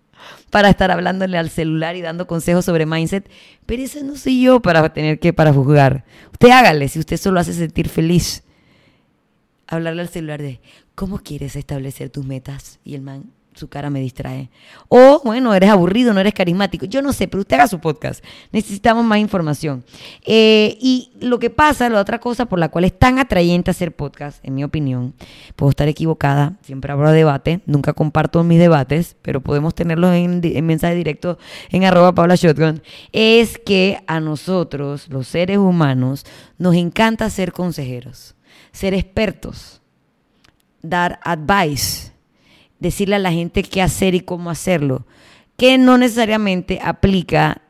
para 0.50 0.70
estar 0.70 0.92
hablándole 0.92 1.38
al 1.38 1.50
celular 1.50 1.98
y 1.98 2.02
dando 2.02 2.28
consejos 2.28 2.64
sobre 2.64 2.86
mindset, 2.86 3.30
pero 3.66 3.84
ese 3.84 4.04
no 4.04 4.16
soy 4.16 4.42
yo 4.42 4.62
para 4.62 4.94
tener 4.94 5.20
que 5.20 5.34
para 5.34 5.52
juzgar. 5.52 6.06
Usted 6.32 6.50
hágale 6.50 6.88
si 6.88 7.00
usted 7.00 7.18
solo 7.18 7.40
hace 7.40 7.54
sentir 7.54 7.90
feliz. 7.90 8.44
Hablarle 9.68 10.04
al 10.04 10.10
celular 10.10 10.42
de 10.42 10.62
cómo 10.96 11.20
quieres 11.20 11.58
establecer 11.58 12.10
tus 12.10 12.26
metas 12.26 12.80
y 12.86 12.96
el 12.96 13.02
man 13.02 13.26
su 13.58 13.68
cara 13.68 13.90
me 13.90 14.00
distrae. 14.00 14.50
O, 14.88 15.22
bueno, 15.24 15.54
eres 15.54 15.70
aburrido, 15.70 16.14
no 16.14 16.20
eres 16.20 16.34
carismático. 16.34 16.86
Yo 16.86 17.02
no 17.02 17.12
sé, 17.12 17.28
pero 17.28 17.42
usted 17.42 17.56
haga 17.56 17.68
su 17.68 17.80
podcast. 17.80 18.24
Necesitamos 18.52 19.04
más 19.04 19.20
información. 19.20 19.84
Eh, 20.26 20.78
y 20.80 21.12
lo 21.20 21.40
que 21.40 21.50
pasa, 21.50 21.90
la 21.90 22.00
otra 22.00 22.20
cosa 22.20 22.46
por 22.46 22.60
la 22.60 22.70
cual 22.70 22.86
es 22.86 22.98
tan 22.98 23.20
atrayente 23.20 23.72
hacer 23.72 23.96
podcast, 23.96 24.40
en 24.44 24.56
mi 24.56 24.64
opinión, 24.64 25.14
puedo 25.56 25.70
estar 25.70 25.88
equivocada, 25.88 26.58
siempre 26.62 26.92
habrá 26.92 27.12
debate, 27.12 27.62
nunca 27.66 27.94
comparto 27.94 28.44
mis 28.44 28.60
debates, 28.60 29.16
pero 29.22 29.42
podemos 29.42 29.76
tenerlos 29.76 30.14
en, 30.14 30.42
en 30.44 30.66
mensaje 30.66 30.96
directo 30.96 31.38
en 31.70 31.84
arroba 31.84 32.14
Paula 32.14 32.36
Shotgun, 32.36 32.82
es 33.12 33.58
que 33.58 34.00
a 34.08 34.20
nosotros, 34.20 35.10
los 35.10 35.28
seres 35.28 35.58
humanos, 35.58 36.26
nos 36.58 36.76
encanta 36.76 37.30
ser 37.30 37.52
consejeros, 37.52 38.36
ser 38.72 38.94
expertos, 38.94 39.82
dar 40.82 41.20
advice 41.24 42.17
decirle 42.80 43.16
a 43.16 43.20
la 43.20 43.32
gente 43.32 43.64
qué 43.64 43.82
hacer 43.82 44.16
y 44.16 44.22
cómo 44.22 44.50
hacerlo, 44.50 45.06
que 45.58 45.78
no 45.78 45.98
necesariamente 45.98 46.80
aplica 46.84 47.62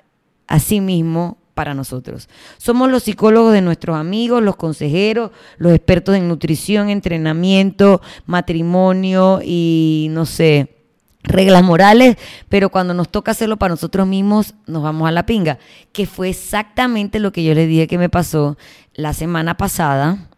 a 0.47 0.59
sí 0.59 0.81
mismo 0.81 1.37
para 1.53 1.73
nosotros. 1.73 2.29
Somos 2.57 2.91
los 2.91 3.03
psicólogos 3.03 3.51
de 3.51 3.61
nuestros 3.61 3.97
amigos, 3.97 4.43
los 4.43 4.55
consejeros, 4.55 5.31
los 5.57 5.73
expertos 5.73 6.15
en 6.15 6.27
nutrición, 6.27 6.89
entrenamiento, 6.89 8.01
matrimonio 8.27 9.41
y 9.43 10.07
no 10.11 10.25
sé, 10.25 10.75
reglas 11.23 11.63
morales, 11.63 12.15
pero 12.47 12.69
cuando 12.69 12.93
nos 12.93 13.09
toca 13.09 13.31
hacerlo 13.31 13.57
para 13.57 13.73
nosotros 13.73 14.05
mismos, 14.07 14.53
nos 14.67 14.83
vamos 14.83 15.07
a 15.07 15.11
la 15.11 15.25
pinga, 15.25 15.57
que 15.91 16.05
fue 16.05 16.29
exactamente 16.29 17.19
lo 17.19 17.31
que 17.31 17.43
yo 17.43 17.53
les 17.53 17.67
dije 17.67 17.87
que 17.87 17.97
me 17.97 18.09
pasó 18.09 18.55
la 18.93 19.13
semana 19.13 19.57
pasada, 19.57 20.29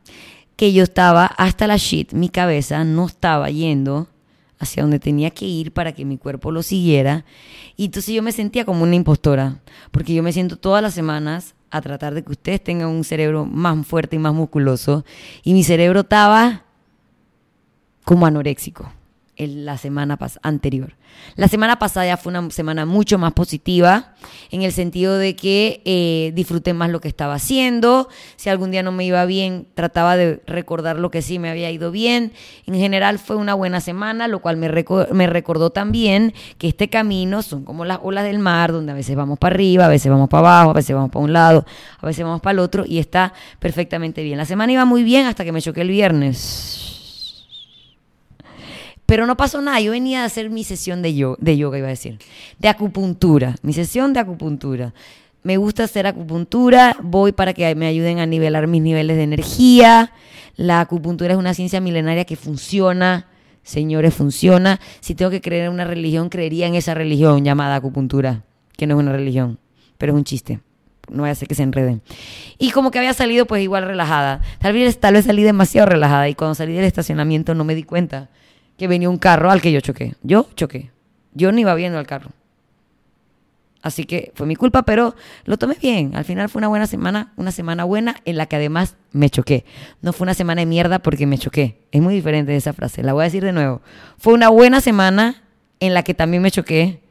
que 0.55 0.73
yo 0.73 0.83
estaba 0.83 1.25
hasta 1.25 1.67
la 1.67 1.77
shit, 1.77 2.13
mi 2.13 2.29
cabeza 2.29 2.83
no 2.83 3.05
estaba 3.05 3.49
yendo 3.49 4.07
hacia 4.59 4.83
donde 4.83 4.99
tenía 4.99 5.31
que 5.31 5.45
ir 5.45 5.71
para 5.71 5.93
que 5.93 6.05
mi 6.05 6.17
cuerpo 6.17 6.51
lo 6.51 6.61
siguiera. 6.61 7.25
Y 7.75 7.85
entonces 7.85 8.13
yo 8.13 8.21
me 8.21 8.31
sentía 8.31 8.65
como 8.65 8.83
una 8.83 8.95
impostora, 8.95 9.61
porque 9.91 10.13
yo 10.13 10.21
me 10.21 10.33
siento 10.33 10.57
todas 10.57 10.83
las 10.83 10.93
semanas 10.93 11.55
a 11.71 11.81
tratar 11.81 12.13
de 12.13 12.23
que 12.23 12.31
ustedes 12.31 12.63
tengan 12.63 12.89
un 12.89 13.03
cerebro 13.03 13.45
más 13.45 13.85
fuerte 13.87 14.15
y 14.17 14.19
más 14.19 14.33
musculoso. 14.33 15.05
Y 15.43 15.53
mi 15.53 15.63
cerebro 15.63 16.01
estaba 16.01 16.65
como 18.03 18.25
anoréxico 18.25 18.91
la 19.47 19.77
semana 19.77 20.17
anterior. 20.43 20.93
La 21.35 21.47
semana 21.47 21.79
pasada 21.79 22.05
ya 22.05 22.17
fue 22.17 22.31
una 22.31 22.49
semana 22.51 22.85
mucho 22.85 23.17
más 23.17 23.33
positiva, 23.33 24.13
en 24.51 24.63
el 24.63 24.71
sentido 24.71 25.17
de 25.17 25.35
que 25.35 25.81
eh, 25.85 26.31
disfruté 26.33 26.73
más 26.73 26.89
lo 26.89 26.99
que 26.99 27.07
estaba 27.07 27.35
haciendo. 27.35 28.09
Si 28.35 28.49
algún 28.49 28.71
día 28.71 28.83
no 28.83 28.91
me 28.91 29.05
iba 29.05 29.23
bien, 29.25 29.67
trataba 29.73 30.17
de 30.17 30.41
recordar 30.45 30.99
lo 30.99 31.11
que 31.11 31.21
sí 31.21 31.39
me 31.39 31.49
había 31.49 31.71
ido 31.71 31.91
bien. 31.91 32.33
En 32.65 32.75
general 32.75 33.19
fue 33.19 33.37
una 33.37 33.53
buena 33.53 33.81
semana, 33.81 34.27
lo 34.27 34.39
cual 34.39 34.57
me, 34.57 34.69
me 35.11 35.27
recordó 35.27 35.69
también 35.69 36.33
que 36.57 36.67
este 36.67 36.89
camino 36.89 37.41
son 37.41 37.63
como 37.63 37.85
las 37.85 37.99
olas 38.03 38.25
del 38.25 38.39
mar, 38.39 38.71
donde 38.71 38.91
a 38.91 38.95
veces 38.95 39.15
vamos 39.15 39.39
para 39.39 39.55
arriba, 39.55 39.85
a 39.85 39.89
veces 39.89 40.11
vamos 40.11 40.29
para 40.29 40.41
abajo, 40.41 40.71
a 40.71 40.73
veces 40.73 40.95
vamos 40.95 41.11
para 41.11 41.25
un 41.25 41.33
lado, 41.33 41.65
a 41.99 42.05
veces 42.05 42.23
vamos 42.23 42.41
para 42.41 42.53
el 42.53 42.59
otro, 42.59 42.83
y 42.85 42.99
está 42.99 43.33
perfectamente 43.59 44.23
bien. 44.23 44.37
La 44.37 44.45
semana 44.45 44.71
iba 44.71 44.85
muy 44.85 45.03
bien 45.03 45.25
hasta 45.25 45.43
que 45.43 45.51
me 45.51 45.61
choqué 45.61 45.81
el 45.81 45.89
viernes 45.89 46.98
pero 49.09 49.25
no 49.25 49.35
pasó 49.35 49.59
nada. 49.59 49.81
Yo 49.81 49.91
venía 49.91 50.21
a 50.21 50.25
hacer 50.25 50.51
mi 50.51 50.63
sesión 50.63 51.01
de 51.01 51.15
yoga, 51.15 51.37
de 51.41 51.57
yoga, 51.57 51.79
iba 51.79 51.87
a 51.87 51.89
decir, 51.89 52.19
de 52.59 52.67
acupuntura, 52.67 53.55
mi 53.63 53.73
sesión 53.73 54.13
de 54.13 54.19
acupuntura. 54.19 54.93
Me 55.41 55.57
gusta 55.57 55.85
hacer 55.85 56.05
acupuntura, 56.05 56.95
voy 57.01 57.31
para 57.31 57.53
que 57.53 57.73
me 57.73 57.87
ayuden 57.87 58.19
a 58.19 58.27
nivelar 58.27 58.67
mis 58.67 58.83
niveles 58.83 59.17
de 59.17 59.23
energía. 59.23 60.13
La 60.57 60.79
acupuntura 60.79 61.33
es 61.33 61.39
una 61.39 61.55
ciencia 61.55 61.81
milenaria 61.81 62.23
que 62.23 62.35
funciona, 62.35 63.25
señores, 63.63 64.13
funciona. 64.13 64.79
Si 64.99 65.15
tengo 65.15 65.31
que 65.31 65.41
creer 65.41 65.65
en 65.65 65.71
una 65.71 65.85
religión, 65.85 66.29
creería 66.29 66.67
en 66.67 66.75
esa 66.75 66.93
religión 66.93 67.43
llamada 67.43 67.77
acupuntura, 67.77 68.43
que 68.77 68.85
no 68.85 68.93
es 68.93 68.99
una 68.99 69.13
religión, 69.13 69.57
pero 69.97 70.13
es 70.13 70.17
un 70.17 70.23
chiste 70.23 70.59
no 71.09 71.23
vaya 71.23 71.33
a 71.33 71.45
que 71.47 71.55
se 71.55 71.63
enreden. 71.63 72.03
Y 72.59 72.69
como 72.69 72.91
que 72.91 72.99
había 72.99 73.13
salido 73.13 73.47
pues 73.47 73.63
igual 73.63 73.83
relajada. 73.83 74.41
Tal 74.59 74.73
vez, 74.73 74.99
tal 74.99 75.15
vez 75.15 75.25
salí 75.25 75.41
demasiado 75.41 75.87
relajada 75.87 76.29
y 76.29 76.35
cuando 76.35 76.53
salí 76.53 76.73
del 76.73 76.85
estacionamiento 76.85 77.55
no 77.55 77.63
me 77.63 77.73
di 77.73 77.81
cuenta 77.81 78.29
que 78.79 78.87
venía 78.87 79.09
un 79.09 79.19
carro 79.19 79.51
al 79.51 79.61
que 79.61 79.71
yo 79.71 79.81
choqué. 79.81 80.15
Yo 80.23 80.47
choqué. 80.55 80.89
Yo 81.33 81.51
no 81.51 81.59
iba 81.59 81.75
viendo 81.75 81.99
al 81.99 82.07
carro. 82.07 82.31
Así 83.81 84.05
que 84.05 84.31
fue 84.35 84.45
mi 84.45 84.55
culpa, 84.55 84.83
pero 84.83 85.15
lo 85.45 85.57
tomé 85.57 85.75
bien. 85.81 86.15
Al 86.15 86.25
final 86.25 86.49
fue 86.49 86.59
una 86.59 86.67
buena 86.67 86.87
semana, 86.87 87.31
una 87.37 87.51
semana 87.51 87.85
buena 87.85 88.15
en 88.25 88.37
la 88.37 88.47
que 88.47 88.57
además 88.57 88.95
me 89.13 89.29
choqué. 89.29 89.63
No 90.01 90.11
fue 90.11 90.25
una 90.25 90.33
semana 90.33 90.61
de 90.61 90.65
mierda 90.65 90.99
porque 90.99 91.25
me 91.25 91.37
choqué. 91.37 91.77
Es 91.91 92.01
muy 92.01 92.13
diferente 92.13 92.51
de 92.51 92.57
esa 92.57 92.73
frase. 92.73 93.03
La 93.03 93.13
voy 93.13 93.21
a 93.21 93.25
decir 93.25 93.43
de 93.43 93.53
nuevo. 93.53 93.81
Fue 94.17 94.33
una 94.33 94.49
buena 94.49 94.81
semana 94.81 95.43
en 95.79 95.93
la 95.93 96.03
que 96.03 96.13
también 96.13 96.41
me 96.43 96.51
choqué. 96.51 97.01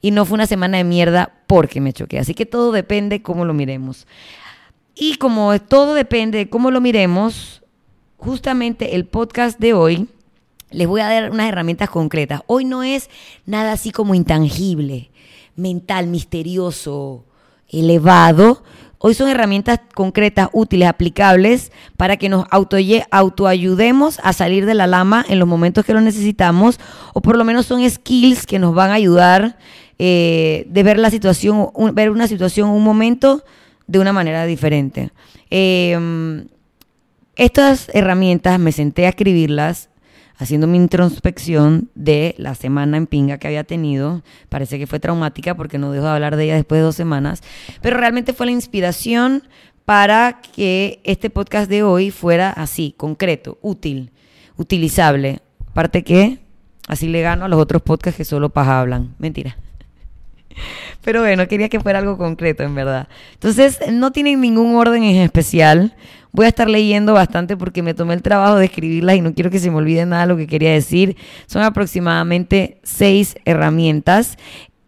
Y 0.00 0.12
no 0.12 0.24
fue 0.24 0.36
una 0.36 0.46
semana 0.46 0.78
de 0.78 0.84
mierda 0.84 1.32
porque 1.46 1.80
me 1.80 1.92
choqué. 1.92 2.18
Así 2.18 2.34
que 2.34 2.46
todo 2.46 2.72
depende 2.72 3.22
cómo 3.22 3.44
lo 3.44 3.52
miremos. 3.52 4.06
Y 4.94 5.16
como 5.16 5.58
todo 5.60 5.94
depende 5.94 6.38
de 6.38 6.48
cómo 6.48 6.70
lo 6.70 6.80
miremos, 6.80 7.62
justamente 8.16 8.94
el 8.94 9.06
podcast 9.06 9.58
de 9.58 9.74
hoy 9.74 10.08
les 10.74 10.86
voy 10.86 11.00
a 11.00 11.08
dar 11.08 11.30
unas 11.30 11.48
herramientas 11.48 11.88
concretas. 11.88 12.42
Hoy 12.46 12.64
no 12.64 12.82
es 12.82 13.08
nada 13.46 13.72
así 13.72 13.90
como 13.90 14.14
intangible 14.14 15.10
mental, 15.56 16.06
misterioso, 16.06 17.24
elevado. 17.68 18.62
Hoy 18.98 19.14
son 19.14 19.28
herramientas 19.28 19.80
concretas, 19.94 20.48
útiles, 20.52 20.88
aplicables 20.88 21.72
para 21.96 22.16
que 22.16 22.28
nos 22.28 22.46
autoayudemos 22.50 24.18
a 24.22 24.32
salir 24.32 24.64
de 24.64 24.74
la 24.74 24.86
lama 24.86 25.24
en 25.28 25.38
los 25.38 25.48
momentos 25.48 25.84
que 25.84 25.92
lo 25.92 26.00
necesitamos, 26.00 26.80
o 27.12 27.20
por 27.20 27.36
lo 27.36 27.44
menos 27.44 27.66
son 27.66 27.88
skills 27.88 28.46
que 28.46 28.58
nos 28.58 28.74
van 28.74 28.90
a 28.90 28.94
ayudar 28.94 29.58
eh, 29.98 30.66
de 30.68 30.82
ver 30.82 30.98
la 30.98 31.10
situación, 31.10 31.68
ver 31.92 32.10
una 32.10 32.28
situación, 32.28 32.70
un 32.70 32.82
momento 32.82 33.44
de 33.86 33.98
una 33.98 34.12
manera 34.12 34.46
diferente. 34.46 35.10
Em, 35.50 36.46
estas 37.36 37.90
herramientas 37.92 38.58
me 38.58 38.72
senté 38.72 39.04
a 39.04 39.10
escribirlas 39.10 39.90
haciendo 40.36 40.66
mi 40.66 40.76
introspección 40.76 41.90
de 41.94 42.34
la 42.38 42.54
semana 42.54 42.96
en 42.96 43.06
pinga 43.06 43.38
que 43.38 43.46
había 43.46 43.64
tenido. 43.64 44.22
Parece 44.48 44.78
que 44.78 44.86
fue 44.86 45.00
traumática 45.00 45.56
porque 45.56 45.78
no 45.78 45.92
dejo 45.92 46.04
de 46.04 46.10
hablar 46.10 46.36
de 46.36 46.44
ella 46.44 46.54
después 46.56 46.80
de 46.80 46.84
dos 46.84 46.96
semanas, 46.96 47.42
pero 47.80 47.96
realmente 47.96 48.32
fue 48.32 48.46
la 48.46 48.52
inspiración 48.52 49.44
para 49.84 50.40
que 50.40 51.00
este 51.04 51.30
podcast 51.30 51.68
de 51.68 51.82
hoy 51.82 52.10
fuera 52.10 52.50
así, 52.50 52.94
concreto, 52.96 53.58
útil, 53.60 54.10
utilizable. 54.56 55.40
Aparte 55.68 56.02
que 56.04 56.38
así 56.88 57.08
le 57.08 57.20
gano 57.20 57.44
a 57.44 57.48
los 57.48 57.60
otros 57.60 57.82
podcasts 57.82 58.16
que 58.16 58.24
solo 58.24 58.48
paja 58.48 58.80
hablan. 58.80 59.14
Mentira. 59.18 59.56
Pero 61.04 61.20
bueno, 61.20 61.46
quería 61.48 61.68
que 61.68 61.80
fuera 61.80 61.98
algo 61.98 62.16
concreto, 62.16 62.62
en 62.62 62.74
verdad. 62.74 63.08
Entonces, 63.34 63.78
no 63.92 64.12
tienen 64.12 64.40
ningún 64.40 64.74
orden 64.76 65.02
en 65.02 65.16
especial. 65.16 65.94
Voy 66.34 66.46
a 66.46 66.48
estar 66.48 66.68
leyendo 66.68 67.12
bastante 67.12 67.56
porque 67.56 67.80
me 67.80 67.94
tomé 67.94 68.12
el 68.14 68.20
trabajo 68.20 68.56
de 68.56 68.64
escribirlas 68.64 69.14
y 69.14 69.20
no 69.20 69.34
quiero 69.34 69.52
que 69.52 69.60
se 69.60 69.70
me 69.70 69.76
olvide 69.76 70.04
nada 70.04 70.22
de 70.22 70.32
lo 70.32 70.36
que 70.36 70.48
quería 70.48 70.72
decir. 70.72 71.16
Son 71.46 71.62
aproximadamente 71.62 72.80
seis 72.82 73.36
herramientas. 73.44 74.36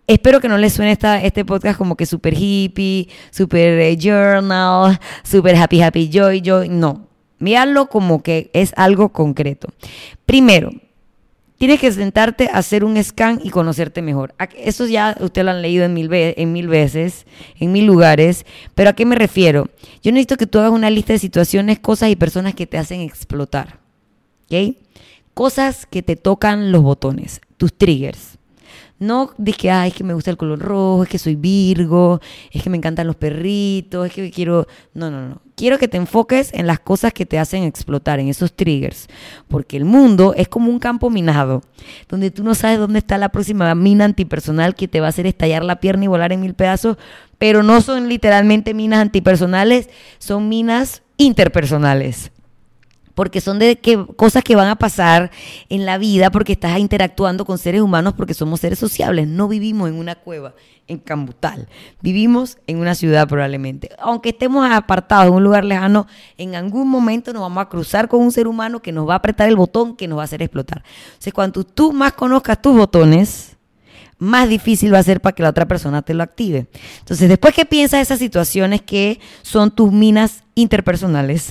Espero 0.08 0.40
que 0.40 0.48
no 0.48 0.58
les 0.58 0.72
suene 0.72 0.90
esta, 0.90 1.22
este 1.22 1.44
podcast 1.44 1.78
como 1.78 1.96
que 1.96 2.04
súper 2.04 2.34
hippie, 2.36 3.08
súper 3.30 3.78
eh, 3.78 3.96
journal, 3.96 4.98
súper 5.22 5.54
happy, 5.54 5.82
happy, 5.82 6.10
joy, 6.12 6.42
joy. 6.44 6.68
No, 6.68 7.06
míralo 7.38 7.86
como 7.86 8.24
que 8.24 8.50
es 8.52 8.72
algo 8.74 9.10
concreto. 9.12 9.68
Primero, 10.26 10.72
Tienes 11.58 11.80
que 11.80 11.90
sentarte 11.90 12.48
a 12.52 12.58
hacer 12.58 12.84
un 12.84 13.02
scan 13.02 13.40
y 13.42 13.48
conocerte 13.48 14.02
mejor. 14.02 14.34
Eso 14.58 14.86
ya 14.86 15.16
usted 15.20 15.42
lo 15.42 15.52
han 15.52 15.62
leído 15.62 15.84
en 15.84 15.94
mil, 15.94 16.08
en 16.12 16.52
mil 16.52 16.68
veces, 16.68 17.26
en 17.58 17.72
mil 17.72 17.86
lugares. 17.86 18.44
Pero 18.74 18.90
¿a 18.90 18.92
qué 18.92 19.06
me 19.06 19.16
refiero? 19.16 19.70
Yo 20.02 20.12
necesito 20.12 20.36
que 20.36 20.46
tú 20.46 20.58
hagas 20.58 20.72
una 20.72 20.90
lista 20.90 21.14
de 21.14 21.18
situaciones, 21.18 21.78
cosas 21.78 22.10
y 22.10 22.16
personas 22.16 22.54
que 22.54 22.66
te 22.66 22.76
hacen 22.76 23.00
explotar. 23.00 23.80
¿Ok? 24.44 24.76
Cosas 25.32 25.86
que 25.86 26.02
te 26.02 26.16
tocan 26.16 26.72
los 26.72 26.82
botones, 26.82 27.40
tus 27.56 27.72
triggers. 27.72 28.38
No 28.98 29.32
dije, 29.36 29.70
ay, 29.70 29.88
es 29.88 29.94
que 29.94 30.04
me 30.04 30.14
gusta 30.14 30.30
el 30.30 30.36
color 30.36 30.58
rojo, 30.58 31.02
es 31.02 31.08
que 31.08 31.18
soy 31.18 31.36
Virgo, 31.36 32.20
es 32.50 32.62
que 32.62 32.70
me 32.70 32.76
encantan 32.76 33.06
los 33.06 33.16
perritos, 33.16 34.06
es 34.06 34.12
que 34.12 34.30
quiero... 34.30 34.66
No, 34.94 35.10
no, 35.10 35.28
no. 35.28 35.45
Quiero 35.56 35.78
que 35.78 35.88
te 35.88 35.96
enfoques 35.96 36.52
en 36.52 36.66
las 36.66 36.80
cosas 36.80 37.14
que 37.14 37.24
te 37.24 37.38
hacen 37.38 37.62
explotar, 37.62 38.20
en 38.20 38.28
esos 38.28 38.52
triggers. 38.54 39.08
Porque 39.48 39.78
el 39.78 39.86
mundo 39.86 40.34
es 40.36 40.48
como 40.48 40.70
un 40.70 40.78
campo 40.78 41.08
minado, 41.08 41.62
donde 42.10 42.30
tú 42.30 42.44
no 42.44 42.54
sabes 42.54 42.78
dónde 42.78 42.98
está 42.98 43.16
la 43.16 43.30
próxima 43.30 43.74
mina 43.74 44.04
antipersonal 44.04 44.74
que 44.74 44.86
te 44.86 45.00
va 45.00 45.06
a 45.06 45.08
hacer 45.08 45.26
estallar 45.26 45.64
la 45.64 45.80
pierna 45.80 46.04
y 46.04 46.08
volar 46.08 46.32
en 46.32 46.42
mil 46.42 46.52
pedazos, 46.52 46.98
pero 47.38 47.62
no 47.62 47.80
son 47.80 48.08
literalmente 48.08 48.74
minas 48.74 49.00
antipersonales, 49.00 49.88
son 50.18 50.50
minas 50.50 51.02
interpersonales 51.16 52.30
porque 53.16 53.40
son 53.40 53.58
de 53.58 53.78
que, 53.78 54.04
cosas 54.14 54.44
que 54.44 54.54
van 54.54 54.68
a 54.68 54.76
pasar 54.76 55.30
en 55.70 55.86
la 55.86 55.96
vida 55.96 56.30
porque 56.30 56.52
estás 56.52 56.78
interactuando 56.78 57.46
con 57.46 57.56
seres 57.56 57.80
humanos 57.80 58.12
porque 58.12 58.34
somos 58.34 58.60
seres 58.60 58.78
sociables. 58.78 59.26
No 59.26 59.48
vivimos 59.48 59.88
en 59.88 59.94
una 59.94 60.16
cueva 60.16 60.52
en 60.86 60.98
Cambutal. 60.98 61.66
Vivimos 62.02 62.58
en 62.66 62.76
una 62.78 62.94
ciudad 62.94 63.26
probablemente. 63.26 63.88
Aunque 64.00 64.28
estemos 64.28 64.70
apartados 64.70 65.28
en 65.28 65.32
un 65.32 65.42
lugar 65.42 65.64
lejano, 65.64 66.06
en 66.36 66.54
algún 66.56 66.90
momento 66.90 67.32
nos 67.32 67.40
vamos 67.40 67.62
a 67.62 67.70
cruzar 67.70 68.06
con 68.06 68.20
un 68.20 68.30
ser 68.30 68.46
humano 68.46 68.80
que 68.80 68.92
nos 68.92 69.08
va 69.08 69.14
a 69.14 69.16
apretar 69.16 69.48
el 69.48 69.56
botón 69.56 69.96
que 69.96 70.06
nos 70.06 70.18
va 70.18 70.22
a 70.22 70.26
hacer 70.26 70.42
explotar. 70.42 70.84
O 71.18 71.22
sea, 71.22 71.32
cuando 71.32 71.64
tú 71.64 71.94
más 71.94 72.12
conozcas 72.12 72.60
tus 72.60 72.76
botones, 72.76 73.56
más 74.18 74.46
difícil 74.46 74.92
va 74.92 74.98
a 74.98 75.02
ser 75.02 75.22
para 75.22 75.34
que 75.34 75.42
la 75.42 75.48
otra 75.48 75.66
persona 75.66 76.02
te 76.02 76.12
lo 76.12 76.22
active. 76.22 76.66
Entonces, 76.98 77.30
después 77.30 77.54
que 77.54 77.64
piensas 77.64 78.02
esas 78.02 78.18
situaciones 78.18 78.82
que 78.82 79.20
son 79.40 79.70
tus 79.70 79.90
minas 79.90 80.44
interpersonales, 80.54 81.50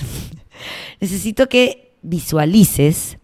necesito 0.99 1.47
que 1.49 1.95
visualices 2.01 3.17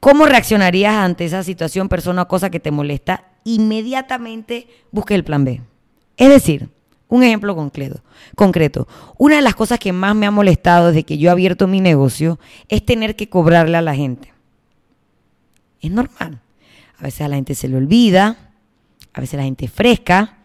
cómo 0.00 0.26
reaccionarías 0.26 0.94
ante 0.94 1.24
esa 1.24 1.42
situación, 1.42 1.88
persona 1.88 2.22
o 2.22 2.28
cosa 2.28 2.50
que 2.50 2.60
te 2.60 2.70
molesta. 2.70 3.28
Inmediatamente 3.44 4.68
busque 4.90 5.14
el 5.14 5.24
plan 5.24 5.44
B. 5.44 5.62
Es 6.16 6.28
decir, 6.28 6.70
un 7.08 7.22
ejemplo 7.22 7.54
concreto, 7.54 8.02
concreto. 8.34 8.88
Una 9.18 9.36
de 9.36 9.42
las 9.42 9.54
cosas 9.54 9.78
que 9.78 9.92
más 9.92 10.14
me 10.14 10.26
ha 10.26 10.30
molestado 10.30 10.88
desde 10.88 11.04
que 11.04 11.18
yo 11.18 11.28
he 11.28 11.32
abierto 11.32 11.68
mi 11.68 11.80
negocio 11.80 12.38
es 12.68 12.84
tener 12.84 13.14
que 13.16 13.28
cobrarle 13.28 13.76
a 13.76 13.82
la 13.82 13.94
gente. 13.94 14.32
Es 15.80 15.90
normal. 15.90 16.40
A 16.98 17.02
veces 17.02 17.20
a 17.20 17.28
la 17.28 17.36
gente 17.36 17.54
se 17.54 17.68
le 17.68 17.76
olvida, 17.76 18.52
a 19.12 19.20
veces 19.20 19.36
la 19.36 19.44
gente 19.44 19.66
es 19.66 19.72
fresca, 19.72 20.35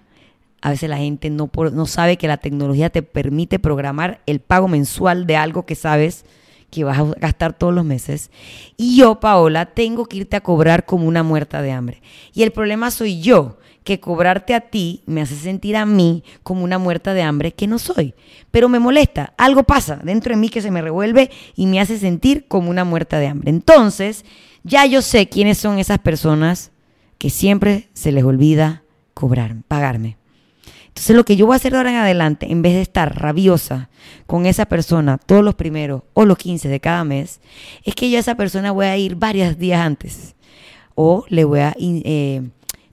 a 0.61 0.69
veces 0.69 0.89
la 0.89 0.97
gente 0.97 1.29
no, 1.29 1.49
no 1.73 1.85
sabe 1.85 2.17
que 2.17 2.27
la 2.27 2.37
tecnología 2.37 2.89
te 2.89 3.01
permite 3.01 3.59
programar 3.59 4.21
el 4.25 4.39
pago 4.39 4.67
mensual 4.67 5.25
de 5.25 5.35
algo 5.35 5.65
que 5.65 5.75
sabes 5.75 6.25
que 6.69 6.83
vas 6.83 6.99
a 6.99 7.03
gastar 7.19 7.53
todos 7.53 7.73
los 7.73 7.83
meses. 7.83 8.31
Y 8.77 8.95
yo, 8.95 9.19
Paola, 9.19 9.65
tengo 9.65 10.05
que 10.05 10.17
irte 10.17 10.37
a 10.37 10.41
cobrar 10.41 10.85
como 10.85 11.07
una 11.07 11.23
muerta 11.23 11.61
de 11.61 11.71
hambre. 11.71 12.01
Y 12.33 12.43
el 12.43 12.51
problema 12.51 12.91
soy 12.91 13.19
yo, 13.21 13.57
que 13.83 13.99
cobrarte 13.99 14.53
a 14.53 14.61
ti 14.61 15.01
me 15.05 15.21
hace 15.21 15.35
sentir 15.35 15.75
a 15.75 15.85
mí 15.85 16.23
como 16.43 16.63
una 16.63 16.77
muerta 16.77 17.13
de 17.13 17.23
hambre 17.23 17.51
que 17.51 17.67
no 17.67 17.79
soy. 17.79 18.13
Pero 18.51 18.69
me 18.69 18.79
molesta, 18.79 19.33
algo 19.37 19.63
pasa 19.63 19.99
dentro 20.03 20.33
de 20.33 20.39
mí 20.39 20.49
que 20.49 20.61
se 20.61 20.71
me 20.71 20.81
revuelve 20.81 21.31
y 21.55 21.65
me 21.65 21.79
hace 21.79 21.97
sentir 21.97 22.47
como 22.47 22.69
una 22.69 22.83
muerta 22.83 23.19
de 23.19 23.27
hambre. 23.27 23.49
Entonces, 23.49 24.23
ya 24.63 24.85
yo 24.85 25.01
sé 25.01 25.29
quiénes 25.29 25.57
son 25.57 25.79
esas 25.79 25.99
personas 25.99 26.71
que 27.17 27.29
siempre 27.29 27.89
se 27.93 28.11
les 28.11 28.23
olvida 28.23 28.83
cobrar, 29.13 29.55
pagarme. 29.67 30.20
Entonces 30.91 31.15
lo 31.15 31.23
que 31.23 31.37
yo 31.37 31.45
voy 31.45 31.53
a 31.53 31.55
hacer 31.55 31.71
de 31.71 31.77
ahora 31.77 31.91
en 31.91 31.97
adelante, 31.97 32.51
en 32.51 32.61
vez 32.61 32.73
de 32.73 32.81
estar 32.81 33.17
rabiosa 33.17 33.89
con 34.27 34.45
esa 34.45 34.65
persona 34.65 35.17
todos 35.17 35.43
los 35.43 35.55
primeros 35.55 36.03
o 36.13 36.25
los 36.25 36.37
15 36.37 36.67
de 36.67 36.79
cada 36.81 37.05
mes, 37.05 37.39
es 37.83 37.95
que 37.95 38.09
yo 38.11 38.17
a 38.17 38.19
esa 38.19 38.35
persona 38.35 38.71
voy 38.71 38.87
a 38.87 38.97
ir 38.97 39.15
varios 39.15 39.57
días 39.57 39.79
antes. 39.79 40.35
O 40.93 41.25
le 41.29 41.45
voy 41.45 41.61
a 41.61 41.73
eh, 41.79 42.41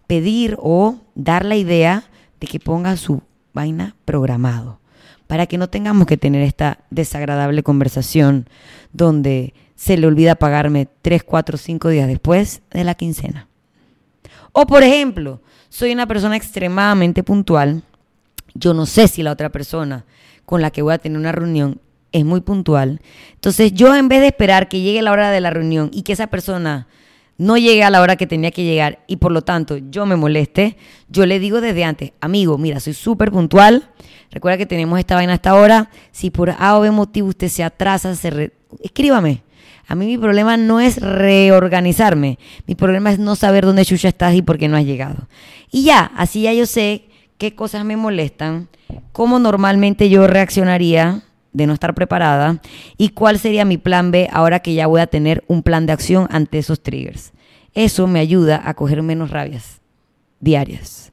pedir 0.06 0.56
o 0.60 1.00
dar 1.16 1.44
la 1.44 1.56
idea 1.56 2.04
de 2.40 2.46
que 2.46 2.60
ponga 2.60 2.96
su 2.96 3.22
vaina 3.52 3.96
programado. 4.04 4.78
Para 5.26 5.46
que 5.46 5.58
no 5.58 5.68
tengamos 5.68 6.06
que 6.06 6.16
tener 6.16 6.42
esta 6.42 6.78
desagradable 6.90 7.62
conversación 7.64 8.48
donde 8.92 9.54
se 9.74 9.96
le 9.96 10.06
olvida 10.06 10.36
pagarme 10.36 10.88
3, 11.02 11.24
4, 11.24 11.58
5 11.58 11.88
días 11.88 12.06
después 12.06 12.62
de 12.70 12.84
la 12.84 12.94
quincena. 12.94 13.48
O 14.52 14.66
por 14.66 14.82
ejemplo, 14.82 15.42
soy 15.68 15.92
una 15.92 16.06
persona 16.06 16.36
extremadamente 16.36 17.22
puntual 17.22 17.82
yo 18.58 18.74
no 18.74 18.86
sé 18.86 19.08
si 19.08 19.22
la 19.22 19.32
otra 19.32 19.50
persona 19.50 20.04
con 20.44 20.62
la 20.62 20.70
que 20.70 20.82
voy 20.82 20.94
a 20.94 20.98
tener 20.98 21.18
una 21.18 21.32
reunión 21.32 21.80
es 22.12 22.24
muy 22.24 22.40
puntual. 22.40 23.00
Entonces 23.34 23.72
yo 23.72 23.94
en 23.94 24.08
vez 24.08 24.20
de 24.20 24.28
esperar 24.28 24.68
que 24.68 24.80
llegue 24.80 25.02
la 25.02 25.12
hora 25.12 25.30
de 25.30 25.40
la 25.40 25.50
reunión 25.50 25.90
y 25.92 26.02
que 26.02 26.12
esa 26.12 26.28
persona 26.28 26.88
no 27.36 27.56
llegue 27.56 27.84
a 27.84 27.90
la 27.90 28.02
hora 28.02 28.16
que 28.16 28.26
tenía 28.26 28.50
que 28.50 28.64
llegar 28.64 29.04
y 29.06 29.16
por 29.16 29.30
lo 29.30 29.42
tanto 29.42 29.76
yo 29.76 30.06
me 30.06 30.16
moleste, 30.16 30.76
yo 31.08 31.24
le 31.24 31.38
digo 31.38 31.60
desde 31.60 31.84
antes, 31.84 32.12
amigo, 32.20 32.58
mira, 32.58 32.80
soy 32.80 32.94
súper 32.94 33.30
puntual, 33.30 33.90
recuerda 34.30 34.58
que 34.58 34.66
tenemos 34.66 34.98
esta 34.98 35.14
vaina 35.14 35.34
hasta 35.34 35.50
ahora, 35.50 35.90
si 36.10 36.30
por 36.30 36.50
A 36.50 36.76
o 36.76 36.80
B 36.80 36.90
motivo 36.90 37.28
usted 37.28 37.48
se 37.48 37.62
atrasa, 37.62 38.14
se 38.16 38.52
escríbame. 38.82 39.42
A 39.86 39.94
mí 39.94 40.04
mi 40.04 40.18
problema 40.18 40.58
no 40.58 40.80
es 40.80 41.00
reorganizarme, 41.00 42.38
mi 42.66 42.74
problema 42.74 43.10
es 43.10 43.18
no 43.18 43.36
saber 43.36 43.64
dónde 43.64 43.86
chucha 43.86 44.08
estás 44.08 44.34
y 44.34 44.42
por 44.42 44.58
qué 44.58 44.68
no 44.68 44.76
has 44.76 44.84
llegado. 44.84 45.28
Y 45.70 45.84
ya, 45.84 46.10
así 46.16 46.42
ya 46.42 46.52
yo 46.52 46.66
sé 46.66 47.07
qué 47.38 47.54
cosas 47.54 47.84
me 47.84 47.96
molestan, 47.96 48.68
cómo 49.12 49.38
normalmente 49.38 50.10
yo 50.10 50.26
reaccionaría 50.26 51.22
de 51.52 51.66
no 51.66 51.72
estar 51.72 51.94
preparada 51.94 52.60
y 52.96 53.10
cuál 53.10 53.38
sería 53.38 53.64
mi 53.64 53.78
plan 53.78 54.10
B 54.10 54.28
ahora 54.32 54.60
que 54.60 54.74
ya 54.74 54.86
voy 54.86 55.00
a 55.00 55.06
tener 55.06 55.44
un 55.46 55.62
plan 55.62 55.86
de 55.86 55.92
acción 55.92 56.26
ante 56.30 56.58
esos 56.58 56.82
triggers. 56.82 57.32
Eso 57.74 58.06
me 58.06 58.20
ayuda 58.20 58.60
a 58.64 58.74
coger 58.74 59.02
menos 59.02 59.30
rabias 59.30 59.80
diarias. 60.40 61.12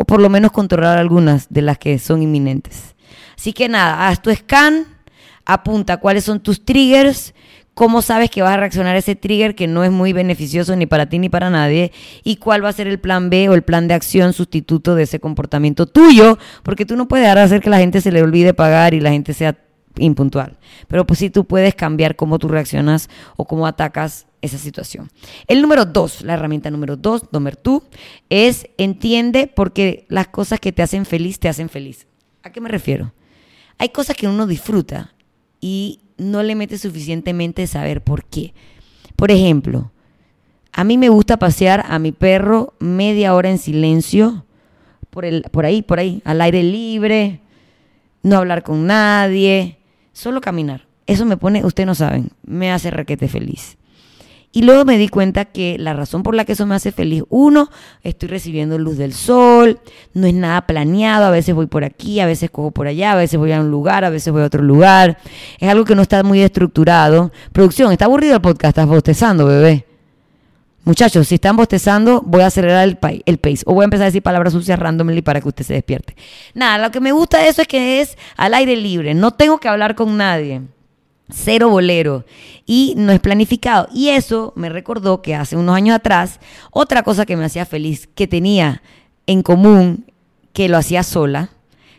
o 0.00 0.04
por 0.04 0.20
lo 0.20 0.30
menos 0.30 0.52
controlar 0.52 0.96
algunas 0.96 1.48
de 1.48 1.60
las 1.60 1.76
que 1.76 1.98
son 1.98 2.22
inminentes. 2.22 2.94
Así 3.36 3.52
que 3.52 3.68
nada, 3.68 4.06
haz 4.06 4.22
tu 4.22 4.32
scan, 4.32 4.86
apunta 5.44 5.96
cuáles 5.96 6.22
son 6.22 6.38
tus 6.38 6.64
triggers, 6.64 7.34
cómo 7.78 8.02
sabes 8.02 8.28
que 8.28 8.42
vas 8.42 8.54
a 8.54 8.56
reaccionar 8.56 8.96
a 8.96 8.98
ese 8.98 9.14
trigger 9.14 9.54
que 9.54 9.68
no 9.68 9.84
es 9.84 9.92
muy 9.92 10.12
beneficioso 10.12 10.74
ni 10.74 10.86
para 10.86 11.08
ti 11.08 11.20
ni 11.20 11.28
para 11.28 11.48
nadie 11.48 11.92
y 12.24 12.34
cuál 12.34 12.64
va 12.64 12.70
a 12.70 12.72
ser 12.72 12.88
el 12.88 12.98
plan 12.98 13.30
B 13.30 13.48
o 13.48 13.54
el 13.54 13.62
plan 13.62 13.86
de 13.86 13.94
acción 13.94 14.32
sustituto 14.32 14.96
de 14.96 15.04
ese 15.04 15.20
comportamiento 15.20 15.86
tuyo, 15.86 16.38
porque 16.64 16.84
tú 16.84 16.96
no 16.96 17.06
puedes 17.06 17.28
hacer 17.28 17.60
que 17.60 17.70
la 17.70 17.78
gente 17.78 18.00
se 18.00 18.10
le 18.10 18.20
olvide 18.20 18.52
pagar 18.52 18.94
y 18.94 19.00
la 19.00 19.12
gente 19.12 19.32
sea 19.32 19.56
impuntual. 19.96 20.58
Pero 20.88 21.06
pues 21.06 21.20
sí 21.20 21.30
tú 21.30 21.44
puedes 21.44 21.76
cambiar 21.76 22.16
cómo 22.16 22.40
tú 22.40 22.48
reaccionas 22.48 23.08
o 23.36 23.44
cómo 23.44 23.64
atacas 23.64 24.26
esa 24.42 24.58
situación. 24.58 25.08
El 25.46 25.62
número 25.62 25.84
dos, 25.84 26.22
la 26.22 26.34
herramienta 26.34 26.72
número 26.72 26.96
dos, 26.96 27.30
Domer 27.30 27.54
tú, 27.54 27.84
es 28.28 28.66
entiende 28.76 29.46
porque 29.46 30.04
las 30.08 30.26
cosas 30.26 30.58
que 30.58 30.72
te 30.72 30.82
hacen 30.82 31.06
feliz 31.06 31.38
te 31.38 31.48
hacen 31.48 31.68
feliz. 31.68 32.08
¿A 32.42 32.50
qué 32.50 32.60
me 32.60 32.70
refiero? 32.70 33.14
Hay 33.78 33.90
cosas 33.90 34.16
que 34.16 34.26
uno 34.26 34.48
disfruta 34.48 35.14
y 35.60 36.00
no 36.18 36.42
le 36.42 36.54
mete 36.54 36.76
suficientemente 36.78 37.66
saber 37.66 38.02
por 38.02 38.24
qué. 38.24 38.52
Por 39.16 39.30
ejemplo, 39.30 39.90
a 40.72 40.84
mí 40.84 40.98
me 40.98 41.08
gusta 41.08 41.38
pasear 41.38 41.84
a 41.88 41.98
mi 41.98 42.12
perro 42.12 42.74
media 42.78 43.34
hora 43.34 43.50
en 43.50 43.58
silencio, 43.58 44.44
por, 45.10 45.24
el, 45.24 45.42
por 45.50 45.64
ahí, 45.64 45.82
por 45.82 45.98
ahí, 45.98 46.20
al 46.24 46.40
aire 46.40 46.62
libre, 46.62 47.40
no 48.22 48.36
hablar 48.36 48.62
con 48.62 48.86
nadie, 48.86 49.78
solo 50.12 50.40
caminar. 50.40 50.86
Eso 51.06 51.24
me 51.24 51.38
pone, 51.38 51.64
ustedes 51.64 51.86
no 51.86 51.94
saben, 51.94 52.30
me 52.44 52.70
hace 52.70 52.90
requete 52.90 53.28
feliz. 53.28 53.77
Y 54.50 54.62
luego 54.62 54.86
me 54.86 54.96
di 54.96 55.08
cuenta 55.08 55.44
que 55.44 55.76
la 55.78 55.92
razón 55.92 56.22
por 56.22 56.34
la 56.34 56.46
que 56.46 56.52
eso 56.52 56.64
me 56.64 56.74
hace 56.74 56.90
feliz, 56.90 57.22
uno, 57.28 57.68
estoy 58.02 58.30
recibiendo 58.30 58.78
luz 58.78 58.96
del 58.96 59.12
sol, 59.12 59.78
no 60.14 60.26
es 60.26 60.32
nada 60.32 60.66
planeado, 60.66 61.26
a 61.26 61.30
veces 61.30 61.54
voy 61.54 61.66
por 61.66 61.84
aquí, 61.84 62.18
a 62.20 62.26
veces 62.26 62.50
cojo 62.50 62.70
por 62.70 62.86
allá, 62.86 63.12
a 63.12 63.16
veces 63.16 63.38
voy 63.38 63.52
a 63.52 63.60
un 63.60 63.70
lugar, 63.70 64.06
a 64.06 64.10
veces 64.10 64.32
voy 64.32 64.42
a 64.42 64.46
otro 64.46 64.62
lugar. 64.62 65.18
Es 65.58 65.68
algo 65.68 65.84
que 65.84 65.94
no 65.94 66.00
está 66.00 66.22
muy 66.22 66.40
estructurado. 66.40 67.30
Producción, 67.52 67.92
¿está 67.92 68.06
aburrido 68.06 68.36
el 68.36 68.40
podcast? 68.40 68.70
¿Estás 68.70 68.86
bostezando, 68.86 69.44
bebé? 69.44 69.84
Muchachos, 70.84 71.28
si 71.28 71.34
están 71.34 71.54
bostezando, 71.54 72.22
voy 72.24 72.40
a 72.40 72.46
acelerar 72.46 72.88
el, 72.88 72.98
el 73.26 73.38
pace. 73.38 73.62
O 73.66 73.74
voy 73.74 73.82
a 73.82 73.84
empezar 73.84 74.04
a 74.04 74.06
decir 74.06 74.22
palabras 74.22 74.54
sucias 74.54 74.78
randomly 74.78 75.20
para 75.20 75.42
que 75.42 75.48
usted 75.48 75.64
se 75.64 75.74
despierte. 75.74 76.16
Nada, 76.54 76.78
lo 76.78 76.90
que 76.90 77.00
me 77.00 77.12
gusta 77.12 77.38
de 77.38 77.48
eso 77.48 77.60
es 77.60 77.68
que 77.68 78.00
es 78.00 78.16
al 78.38 78.54
aire 78.54 78.76
libre. 78.76 79.12
No 79.12 79.32
tengo 79.32 79.58
que 79.58 79.68
hablar 79.68 79.94
con 79.94 80.16
nadie 80.16 80.62
cero 81.30 81.68
bolero 81.68 82.24
y 82.66 82.94
no 82.96 83.12
es 83.12 83.20
planificado. 83.20 83.88
Y 83.92 84.10
eso 84.10 84.52
me 84.56 84.68
recordó 84.68 85.22
que 85.22 85.34
hace 85.34 85.56
unos 85.56 85.76
años 85.76 85.96
atrás, 85.96 86.40
otra 86.70 87.02
cosa 87.02 87.26
que 87.26 87.36
me 87.36 87.44
hacía 87.44 87.66
feliz, 87.66 88.08
que 88.14 88.26
tenía 88.26 88.82
en 89.26 89.42
común, 89.42 90.06
que 90.52 90.68
lo 90.68 90.76
hacía 90.76 91.02
sola, 91.02 91.50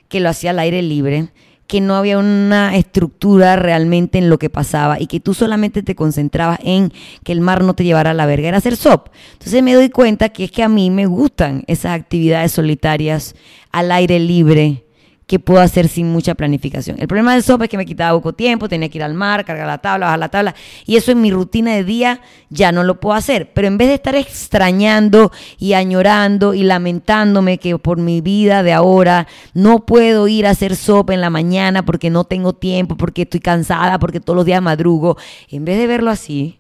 que 0.07 0.19
lo 0.19 0.29
hacía 0.29 0.49
al 0.49 0.59
aire 0.59 0.81
libre, 0.81 1.29
que 1.69 1.81
no 1.81 1.95
había 1.95 2.17
una 2.17 2.75
estructura 2.75 3.55
realmente 3.55 4.17
en 4.17 4.27
lo 4.27 4.39
que 4.39 4.49
pasaba 4.49 4.99
y 4.99 5.05
que 5.05 5.19
tú 5.19 5.35
solamente 5.35 5.83
te 5.83 5.93
concentrabas 5.93 6.59
en 6.63 6.91
que 7.23 7.31
el 7.31 7.41
mar 7.41 7.63
no 7.63 7.75
te 7.75 7.83
llevara 7.83 8.09
a 8.09 8.15
la 8.15 8.25
verga, 8.25 8.47
era 8.47 8.57
hacer 8.57 8.75
SOP. 8.75 9.09
Entonces 9.33 9.61
me 9.61 9.75
doy 9.75 9.91
cuenta 9.91 10.29
que 10.29 10.45
es 10.45 10.51
que 10.51 10.63
a 10.63 10.67
mí 10.67 10.89
me 10.89 11.05
gustan 11.05 11.63
esas 11.67 11.91
actividades 11.91 12.53
solitarias 12.53 13.35
al 13.71 13.91
aire 13.91 14.19
libre, 14.19 14.83
que 15.29 15.37
puedo 15.37 15.61
hacer 15.61 15.87
sin 15.87 16.11
mucha 16.11 16.33
planificación. 16.33 16.97
El 16.99 17.07
problema 17.07 17.33
del 17.33 17.43
SOP 17.43 17.61
es 17.61 17.69
que 17.69 17.77
me 17.77 17.85
quitaba 17.85 18.17
poco 18.17 18.33
tiempo, 18.33 18.67
tenía 18.67 18.89
que 18.89 18.97
ir 18.97 19.03
al 19.03 19.13
mar, 19.13 19.45
cargar 19.45 19.67
la 19.67 19.77
tabla, 19.77 20.07
bajar 20.07 20.19
la 20.19 20.29
tabla, 20.29 20.55
y 20.87 20.95
eso 20.95 21.11
en 21.11 21.21
mi 21.21 21.29
rutina 21.29 21.75
de 21.75 21.83
día 21.83 22.21
ya 22.49 22.71
no 22.71 22.83
lo 22.83 22.99
puedo 22.99 23.15
hacer. 23.15 23.51
Pero 23.53 23.67
en 23.67 23.77
vez 23.77 23.89
de 23.89 23.93
estar 23.93 24.15
extrañando 24.15 25.31
y 25.59 25.73
añorando 25.73 26.55
y 26.55 26.63
lamentándome 26.63 27.59
que 27.59 27.77
por 27.77 27.99
mi 27.99 28.21
vida 28.21 28.63
de 28.63 28.73
ahora 28.73 29.27
no 29.53 29.85
puedo 29.85 30.27
ir 30.27 30.47
a 30.47 30.49
hacer 30.49 30.75
SOP 30.75 31.11
en 31.11 31.21
la 31.21 31.29
mañana 31.29 31.85
porque 31.85 32.09
no 32.09 32.23
tengo 32.23 32.53
tiempo, 32.53 32.97
porque 32.97 33.21
estoy 33.21 33.39
cansada, 33.39 33.99
porque 33.99 34.19
todos 34.19 34.35
los 34.35 34.47
días 34.47 34.63
madrugo, 34.63 35.15
en 35.51 35.63
vez 35.63 35.77
de 35.77 35.85
verlo 35.85 36.09
así, 36.09 36.59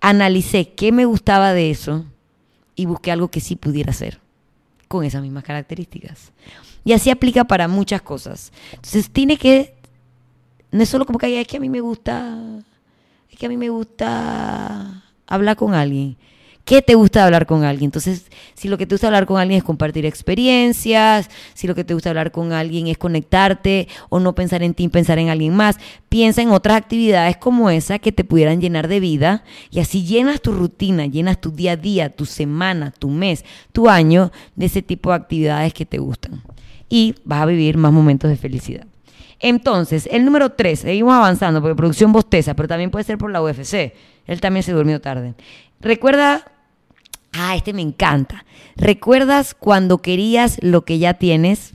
analicé 0.00 0.72
qué 0.72 0.92
me 0.92 1.04
gustaba 1.04 1.52
de 1.52 1.70
eso 1.70 2.06
y 2.74 2.86
busqué 2.86 3.12
algo 3.12 3.28
que 3.28 3.40
sí 3.40 3.54
pudiera 3.54 3.90
hacer 3.90 4.18
con 4.88 5.04
esas 5.04 5.20
mismas 5.20 5.44
características. 5.44 6.32
Y 6.84 6.92
así 6.92 7.10
aplica 7.10 7.44
para 7.44 7.68
muchas 7.68 8.02
cosas. 8.02 8.52
Entonces 8.72 9.10
tiene 9.10 9.36
que, 9.36 9.74
no 10.70 10.82
es 10.82 10.88
solo 10.88 11.06
como 11.06 11.18
que 11.18 11.40
es 11.40 11.46
que 11.46 11.56
a 11.56 11.60
mí 11.60 11.68
me 11.68 11.80
gusta, 11.80 12.38
es 13.30 13.38
que 13.38 13.46
a 13.46 13.48
mí 13.48 13.56
me 13.56 13.68
gusta 13.68 15.02
hablar 15.26 15.56
con 15.56 15.74
alguien. 15.74 16.16
¿Qué 16.64 16.82
te 16.82 16.94
gusta 16.94 17.24
hablar 17.24 17.46
con 17.46 17.64
alguien? 17.64 17.88
Entonces, 17.88 18.26
si 18.54 18.68
lo 18.68 18.78
que 18.78 18.86
te 18.86 18.94
gusta 18.94 19.08
hablar 19.08 19.26
con 19.26 19.38
alguien 19.38 19.58
es 19.58 19.64
compartir 19.64 20.06
experiencias, 20.06 21.28
si 21.52 21.66
lo 21.66 21.74
que 21.74 21.82
te 21.82 21.94
gusta 21.94 22.10
hablar 22.10 22.30
con 22.30 22.52
alguien 22.52 22.86
es 22.86 22.96
conectarte 22.96 23.88
o 24.08 24.20
no 24.20 24.36
pensar 24.36 24.62
en 24.62 24.74
ti, 24.74 24.86
pensar 24.88 25.18
en 25.18 25.30
alguien 25.30 25.56
más, 25.56 25.78
piensa 26.08 26.42
en 26.42 26.50
otras 26.50 26.76
actividades 26.76 27.38
como 27.38 27.70
esa 27.70 27.98
que 27.98 28.12
te 28.12 28.22
pudieran 28.22 28.60
llenar 28.60 28.86
de 28.86 29.00
vida 29.00 29.42
y 29.70 29.80
así 29.80 30.04
llenas 30.04 30.42
tu 30.42 30.52
rutina, 30.52 31.06
llenas 31.06 31.40
tu 31.40 31.50
día 31.50 31.72
a 31.72 31.76
día, 31.76 32.10
tu 32.10 32.24
semana, 32.24 32.92
tu 32.96 33.08
mes, 33.08 33.44
tu 33.72 33.88
año 33.88 34.30
de 34.54 34.66
ese 34.66 34.82
tipo 34.82 35.10
de 35.10 35.16
actividades 35.16 35.74
que 35.74 35.86
te 35.86 35.98
gustan 35.98 36.40
y 36.90 37.14
vas 37.24 37.40
a 37.40 37.46
vivir 37.46 37.78
más 37.78 37.92
momentos 37.92 38.28
de 38.28 38.36
felicidad. 38.36 38.86
Entonces, 39.38 40.06
el 40.12 40.26
número 40.26 40.50
3, 40.50 40.80
seguimos 40.80 41.14
avanzando 41.14 41.62
porque 41.62 41.74
producción 41.74 42.12
bosteza, 42.12 42.54
pero 42.54 42.68
también 42.68 42.90
puede 42.90 43.04
ser 43.04 43.16
por 43.16 43.30
la 43.30 43.40
UFC. 43.40 43.94
Él 44.26 44.40
también 44.40 44.62
se 44.62 44.72
durmió 44.72 45.00
tarde. 45.00 45.34
Recuerda, 45.80 46.44
ah, 47.32 47.56
este 47.56 47.72
me 47.72 47.80
encanta. 47.80 48.44
¿Recuerdas 48.76 49.54
cuando 49.54 49.98
querías 49.98 50.58
lo 50.62 50.84
que 50.84 50.98
ya 50.98 51.14
tienes? 51.14 51.72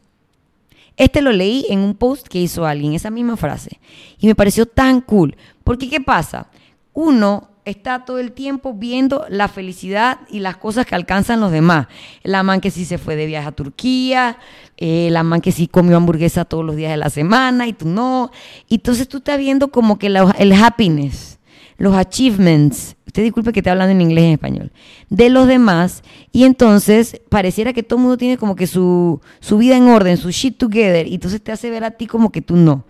Este 0.97 1.21
lo 1.21 1.31
leí 1.31 1.65
en 1.69 1.79
un 1.79 1.95
post 1.95 2.27
que 2.27 2.39
hizo 2.39 2.67
alguien, 2.67 2.93
esa 2.93 3.09
misma 3.09 3.35
frase. 3.35 3.79
Y 4.19 4.27
me 4.27 4.35
pareció 4.35 4.67
tan 4.67 5.01
cool. 5.01 5.35
Porque, 5.63 5.89
¿qué 5.89 5.99
pasa? 5.99 6.47
Uno 6.93 7.49
está 7.65 8.05
todo 8.05 8.19
el 8.19 8.31
tiempo 8.31 8.73
viendo 8.73 9.25
la 9.27 9.47
felicidad 9.47 10.19
y 10.29 10.39
las 10.39 10.57
cosas 10.57 10.85
que 10.85 10.95
alcanzan 10.95 11.39
los 11.39 11.51
demás. 11.51 11.87
La 12.23 12.43
man 12.43 12.61
que 12.61 12.71
sí 12.71 12.85
se 12.85 12.97
fue 12.97 13.15
de 13.15 13.25
viaje 13.25 13.47
a 13.47 13.51
Turquía, 13.51 14.37
eh, 14.77 15.09
la 15.11 15.23
man 15.23 15.41
que 15.41 15.51
sí 15.51 15.67
comió 15.67 15.97
hamburguesa 15.97 16.45
todos 16.45 16.63
los 16.63 16.75
días 16.75 16.91
de 16.91 16.97
la 16.97 17.09
semana 17.09 17.67
y 17.67 17.73
tú 17.73 17.87
no. 17.87 18.31
Y 18.69 18.75
entonces 18.75 19.07
tú 19.07 19.17
estás 19.17 19.39
viendo 19.39 19.69
como 19.69 19.97
que 19.97 20.07
el 20.07 20.53
happiness, 20.53 21.39
los 21.77 21.95
achievements, 21.95 22.95
usted 23.07 23.23
disculpe 23.23 23.51
que 23.51 23.61
esté 23.61 23.71
hablando 23.71 23.91
en 23.91 24.01
inglés 24.01 24.23
y 24.23 24.27
en 24.27 24.33
español, 24.33 24.71
de 25.09 25.29
los 25.29 25.47
demás. 25.47 26.03
Y 26.31 26.43
entonces 26.43 27.19
pareciera 27.29 27.73
que 27.73 27.81
todo 27.81 27.97
el 27.97 28.03
mundo 28.03 28.17
tiene 28.17 28.37
como 28.37 28.55
que 28.55 28.67
su, 28.67 29.21
su 29.39 29.57
vida 29.57 29.75
en 29.75 29.87
orden, 29.87 30.17
su 30.17 30.29
shit 30.29 30.57
together. 30.57 31.07
Y 31.07 31.15
entonces 31.15 31.41
te 31.41 31.51
hace 31.51 31.71
ver 31.71 31.83
a 31.83 31.91
ti 31.91 32.05
como 32.05 32.31
que 32.31 32.41
tú 32.41 32.55
no. 32.55 32.85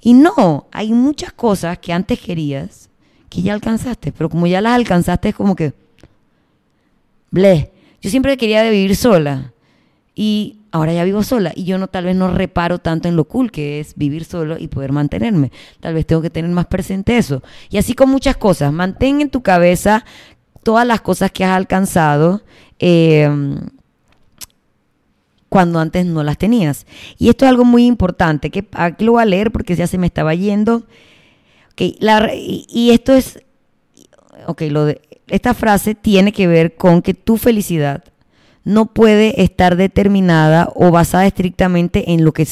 Y 0.00 0.14
no, 0.14 0.68
hay 0.70 0.92
muchas 0.92 1.32
cosas 1.32 1.78
que 1.78 1.92
antes 1.92 2.20
querías 2.20 2.89
que 3.30 3.42
ya 3.42 3.54
alcanzaste, 3.54 4.12
pero 4.12 4.28
como 4.28 4.46
ya 4.46 4.60
las 4.60 4.74
alcanzaste 4.74 5.30
es 5.30 5.34
como 5.34 5.56
que, 5.56 5.72
ble, 7.30 7.70
yo 8.02 8.10
siempre 8.10 8.36
quería 8.36 8.62
vivir 8.68 8.96
sola 8.96 9.52
y 10.14 10.58
ahora 10.72 10.92
ya 10.92 11.04
vivo 11.04 11.22
sola 11.22 11.52
y 11.54 11.64
yo 11.64 11.78
no 11.78 11.86
tal 11.88 12.04
vez 12.04 12.16
no 12.16 12.28
reparo 12.30 12.78
tanto 12.78 13.08
en 13.08 13.16
lo 13.16 13.24
cool 13.24 13.50
que 13.50 13.80
es 13.80 13.94
vivir 13.96 14.24
solo 14.24 14.58
y 14.58 14.68
poder 14.68 14.92
mantenerme. 14.92 15.52
Tal 15.80 15.94
vez 15.94 16.06
tengo 16.06 16.22
que 16.22 16.30
tener 16.30 16.50
más 16.50 16.66
presente 16.66 17.16
eso. 17.16 17.42
Y 17.70 17.78
así 17.78 17.94
con 17.94 18.10
muchas 18.10 18.36
cosas, 18.36 18.72
mantén 18.72 19.20
en 19.20 19.30
tu 19.30 19.42
cabeza 19.42 20.04
todas 20.62 20.86
las 20.86 21.00
cosas 21.00 21.30
que 21.30 21.44
has 21.44 21.56
alcanzado. 21.56 22.42
Em, 22.78 23.58
cuando 25.48 25.80
antes 25.80 26.06
no 26.06 26.22
las 26.22 26.38
tenías. 26.38 26.86
Y 27.18 27.28
esto 27.28 27.44
es 27.44 27.50
algo 27.50 27.64
muy 27.64 27.84
importante, 27.84 28.50
que 28.50 28.66
aquí 28.72 29.04
lo 29.04 29.12
voy 29.12 29.22
a 29.22 29.26
leer 29.26 29.50
porque 29.50 29.74
ya 29.74 29.86
se 29.86 29.98
me 29.98 30.06
estaba 30.06 30.32
yendo 30.34 30.84
y 31.80 32.90
esto 32.90 33.14
es, 33.14 33.40
ok, 34.46 34.62
lo 34.70 34.84
de, 34.84 35.00
esta 35.28 35.54
frase 35.54 35.94
tiene 35.94 36.32
que 36.32 36.46
ver 36.46 36.76
con 36.76 37.02
que 37.02 37.14
tu 37.14 37.36
felicidad 37.36 38.04
no 38.64 38.86
puede 38.86 39.42
estar 39.42 39.76
determinada 39.76 40.70
o 40.74 40.90
basada 40.90 41.26
estrictamente 41.26 42.12
en 42.12 42.24
lo 42.24 42.32
que 42.32 42.44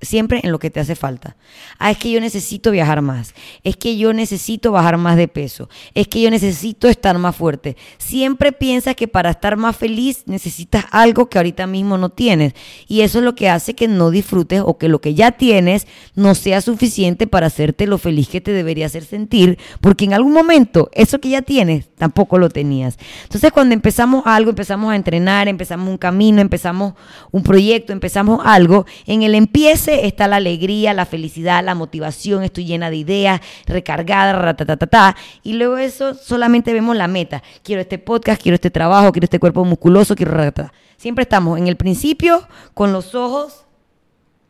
siempre 0.00 0.40
en 0.42 0.52
lo 0.52 0.58
que 0.58 0.70
te 0.70 0.80
hace 0.80 0.94
falta. 0.94 1.36
Ah, 1.78 1.90
es 1.90 1.98
que 1.98 2.10
yo 2.10 2.20
necesito 2.20 2.70
viajar 2.70 3.02
más. 3.02 3.34
Es 3.64 3.76
que 3.76 3.96
yo 3.96 4.12
necesito 4.12 4.72
bajar 4.72 4.96
más 4.96 5.16
de 5.16 5.28
peso. 5.28 5.68
Es 5.94 6.08
que 6.08 6.20
yo 6.20 6.30
necesito 6.30 6.88
estar 6.88 7.18
más 7.18 7.36
fuerte. 7.36 7.76
Siempre 7.98 8.52
piensas 8.52 8.96
que 8.96 9.08
para 9.08 9.30
estar 9.30 9.56
más 9.56 9.76
feliz 9.76 10.24
necesitas 10.26 10.84
algo 10.90 11.28
que 11.28 11.38
ahorita 11.38 11.66
mismo 11.66 11.98
no 11.98 12.10
tienes. 12.10 12.54
Y 12.88 13.02
eso 13.02 13.18
es 13.18 13.24
lo 13.24 13.34
que 13.34 13.48
hace 13.48 13.74
que 13.74 13.88
no 13.88 14.10
disfrutes 14.10 14.62
o 14.64 14.78
que 14.78 14.88
lo 14.88 15.00
que 15.00 15.14
ya 15.14 15.32
tienes 15.32 15.86
no 16.14 16.34
sea 16.34 16.60
suficiente 16.60 17.26
para 17.26 17.46
hacerte 17.46 17.86
lo 17.86 17.98
feliz 17.98 18.28
que 18.28 18.40
te 18.40 18.52
debería 18.52 18.86
hacer 18.86 19.04
sentir. 19.04 19.58
Porque 19.80 20.04
en 20.04 20.14
algún 20.14 20.32
momento 20.32 20.90
eso 20.92 21.20
que 21.20 21.30
ya 21.30 21.42
tienes 21.42 21.88
tampoco 21.96 22.38
lo 22.38 22.48
tenías. 22.48 22.98
Entonces 23.24 23.52
cuando 23.52 23.74
empezamos 23.74 24.22
algo, 24.26 24.50
empezamos 24.50 24.92
a 24.92 24.96
entrenar, 24.96 25.48
empezamos 25.48 25.88
un 25.88 25.98
camino, 25.98 26.40
empezamos 26.40 26.94
un 27.30 27.42
proyecto, 27.42 27.92
empezamos 27.92 28.40
algo, 28.44 28.86
en 29.06 29.22
el 29.22 29.34
empiece 29.34 29.89
11 29.90 30.06
está 30.06 30.28
la 30.28 30.36
alegría, 30.36 30.94
la 30.94 31.06
felicidad, 31.06 31.64
la 31.64 31.74
motivación, 31.74 32.42
estoy 32.42 32.64
llena 32.64 32.90
de 32.90 32.96
ideas, 32.96 33.40
recargada. 33.66 35.16
Y 35.42 35.54
luego 35.54 35.78
eso 35.78 36.14
solamente 36.14 36.72
vemos 36.72 36.96
la 36.96 37.08
meta. 37.08 37.42
Quiero 37.62 37.80
este 37.80 37.98
podcast, 37.98 38.40
quiero 38.42 38.54
este 38.54 38.70
trabajo, 38.70 39.12
quiero 39.12 39.24
este 39.24 39.38
cuerpo 39.38 39.64
musculoso, 39.64 40.14
quiero 40.14 40.32
ratatata. 40.32 40.72
Siempre 40.96 41.22
estamos 41.22 41.58
en 41.58 41.66
el 41.66 41.76
principio 41.76 42.46
con 42.74 42.92
los 42.92 43.14
ojos 43.14 43.64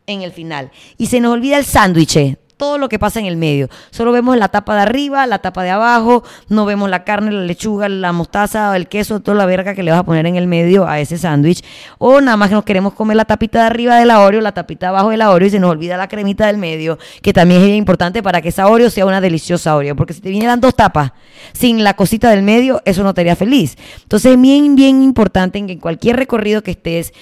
en 0.07 0.23
el 0.23 0.33
final. 0.33 0.71
Y 0.99 1.07
se 1.07 1.21
nos 1.21 1.33
olvida 1.33 1.59
el 1.59 1.65
sándwich, 1.65 2.37
todo 2.61 2.77
lo 2.77 2.91
que 2.91 2.99
pasa 2.99 3.19
en 3.19 3.25
el 3.25 3.39
medio. 3.39 3.71
Solo 3.91 4.13
vemos 4.13 4.37
la 4.37 4.49
tapa 4.49 4.75
de 4.75 4.83
arriba, 4.83 5.27
la 5.27 5.39
tapa 5.39 5.63
de 5.63 5.71
abajo, 5.71 6.23
no 6.51 6.67
vemos 6.67 6.91
la 6.91 7.05
carne, 7.05 7.33
la 7.33 7.41
lechuga, 7.41 7.89
la 7.89 8.13
mostaza, 8.13 8.77
el 8.77 8.87
queso, 8.87 9.21
toda 9.21 9.39
la 9.39 9.47
verga 9.47 9.75
que 9.75 9.83
le 9.83 9.91
vas 9.91 10.01
a 10.01 10.03
poner 10.05 10.27
en 10.27 10.37
el 10.37 10.47
medio 10.47 10.87
a 10.87 11.01
ese 11.01 11.17
sándwich. 11.17 11.65
O 11.97 12.21
nada 12.21 12.37
más 12.37 12.51
que 12.51 12.55
nos 12.55 12.65
queremos 12.65 12.93
comer 12.93 13.17
la 13.17 13.25
tapita 13.25 13.61
de 13.61 13.67
arriba 13.67 13.97
de 13.97 14.05
la 14.05 14.21
Oreo, 14.21 14.43
la 14.43 14.53
tapita 14.53 14.87
de 14.87 14.91
abajo 14.91 15.09
de 15.09 15.17
la 15.17 15.31
Oreo 15.31 15.49
y 15.49 15.51
se 15.51 15.59
nos 15.59 15.71
olvida 15.71 15.97
la 15.97 16.07
cremita 16.07 16.49
del 16.49 16.59
medio, 16.59 16.99
que 17.23 17.33
también 17.33 17.63
es 17.63 17.71
importante 17.71 18.23
para 18.23 18.43
que 18.43 18.51
esa 18.51 18.69
Oreo 18.69 18.91
sea 18.91 19.07
una 19.07 19.23
deliciosa 19.23 19.75
Oreo. 19.75 19.97
Porque 19.97 20.13
si 20.13 20.21
te 20.21 20.29
vinieran 20.29 20.61
dos 20.61 20.75
tapas 20.75 21.13
sin 21.55 21.83
la 21.83 21.95
cosita 21.95 22.29
del 22.29 22.43
medio, 22.43 22.83
eso 22.85 23.03
no 23.03 23.15
te 23.15 23.23
haría 23.23 23.37
feliz. 23.37 23.79
Entonces 24.03 24.33
es 24.33 24.41
bien, 24.41 24.77
bien 24.77 25.03
importante 25.03 25.59
en 25.59 25.67
que 25.67 25.73
en 25.73 25.81
cualquier 25.81 26.17
recorrido 26.17 26.63
que 26.63 26.73
estés, 26.73 27.15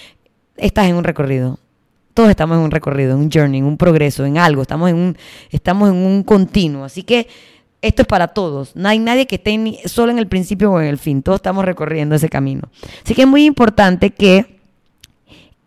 estás 0.57 0.87
en 0.87 0.97
un 0.97 1.05
recorrido 1.05 1.61
todos 2.19 2.31
estamos 2.31 2.57
en 2.57 2.65
un 2.65 2.73
recorrido, 2.73 3.13
en 3.13 3.21
un 3.21 3.31
journey, 3.31 3.61
en 3.61 3.65
un 3.65 3.77
progreso, 3.77 4.25
en 4.25 4.39
algo, 4.39 4.63
estamos 4.63 4.91
en 4.91 4.97
un, 4.97 5.17
estamos 5.51 5.89
en 5.89 5.95
un 5.95 6.25
continuo. 6.25 6.83
Así 6.85 7.05
que 7.05 7.29
esto 7.81 8.03
es 8.03 8.09
para 8.09 8.27
todos. 8.27 8.75
No 8.75 8.89
hay 8.89 8.99
nadie 8.99 9.29
que 9.29 9.37
esté 9.37 9.79
solo 9.85 10.11
en 10.11 10.19
el 10.19 10.27
principio 10.27 10.73
o 10.73 10.81
en 10.81 10.89
el 10.89 10.99
fin. 10.99 11.23
Todos 11.23 11.37
estamos 11.37 11.65
recorriendo 11.65 12.17
ese 12.17 12.29
camino. 12.29 12.63
Así 13.05 13.15
que 13.15 13.23
es 13.23 13.29
muy 13.29 13.45
importante 13.45 14.11
que 14.11 14.59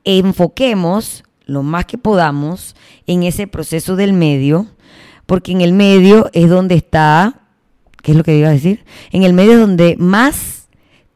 enfoquemos 0.04 1.24
lo 1.46 1.64
más 1.64 1.86
que 1.86 1.98
podamos 1.98 2.76
en 3.08 3.24
ese 3.24 3.48
proceso 3.48 3.96
del 3.96 4.12
medio, 4.12 4.68
porque 5.28 5.54
en 5.54 5.62
el 5.62 5.72
medio 5.72 6.30
es 6.34 6.50
donde 6.50 6.76
está, 6.76 7.44
¿qué 8.04 8.12
es 8.12 8.18
lo 8.18 8.26
que 8.26 8.38
iba 8.38 8.50
a 8.50 8.52
decir? 8.52 8.84
En 9.14 9.24
el 9.24 9.32
medio 9.32 9.54
es 9.54 9.60
donde 9.60 9.96
más 9.98 10.61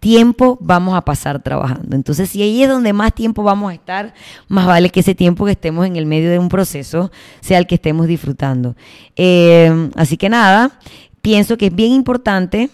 tiempo 0.05 0.59
vamos 0.61 0.95
a 0.95 1.01
pasar 1.01 1.41
trabajando. 1.41 1.95
Entonces, 1.95 2.29
si 2.29 2.39
ahí 2.39 2.61
es 2.61 2.69
donde 2.69 2.93
más 2.93 3.11
tiempo 3.11 3.41
vamos 3.41 3.71
a 3.71 3.73
estar, 3.73 4.13
más 4.47 4.67
vale 4.67 4.91
que 4.91 4.99
ese 4.99 5.15
tiempo 5.15 5.45
que 5.45 5.53
estemos 5.53 5.83
en 5.87 5.95
el 5.95 6.05
medio 6.05 6.29
de 6.29 6.37
un 6.37 6.47
proceso 6.47 7.11
sea 7.41 7.57
el 7.57 7.65
que 7.65 7.73
estemos 7.73 8.05
disfrutando. 8.05 8.75
Eh, 9.15 9.89
así 9.95 10.15
que 10.15 10.29
nada, 10.29 10.77
pienso 11.23 11.57
que 11.57 11.65
es 11.65 11.75
bien 11.75 11.91
importante, 11.91 12.69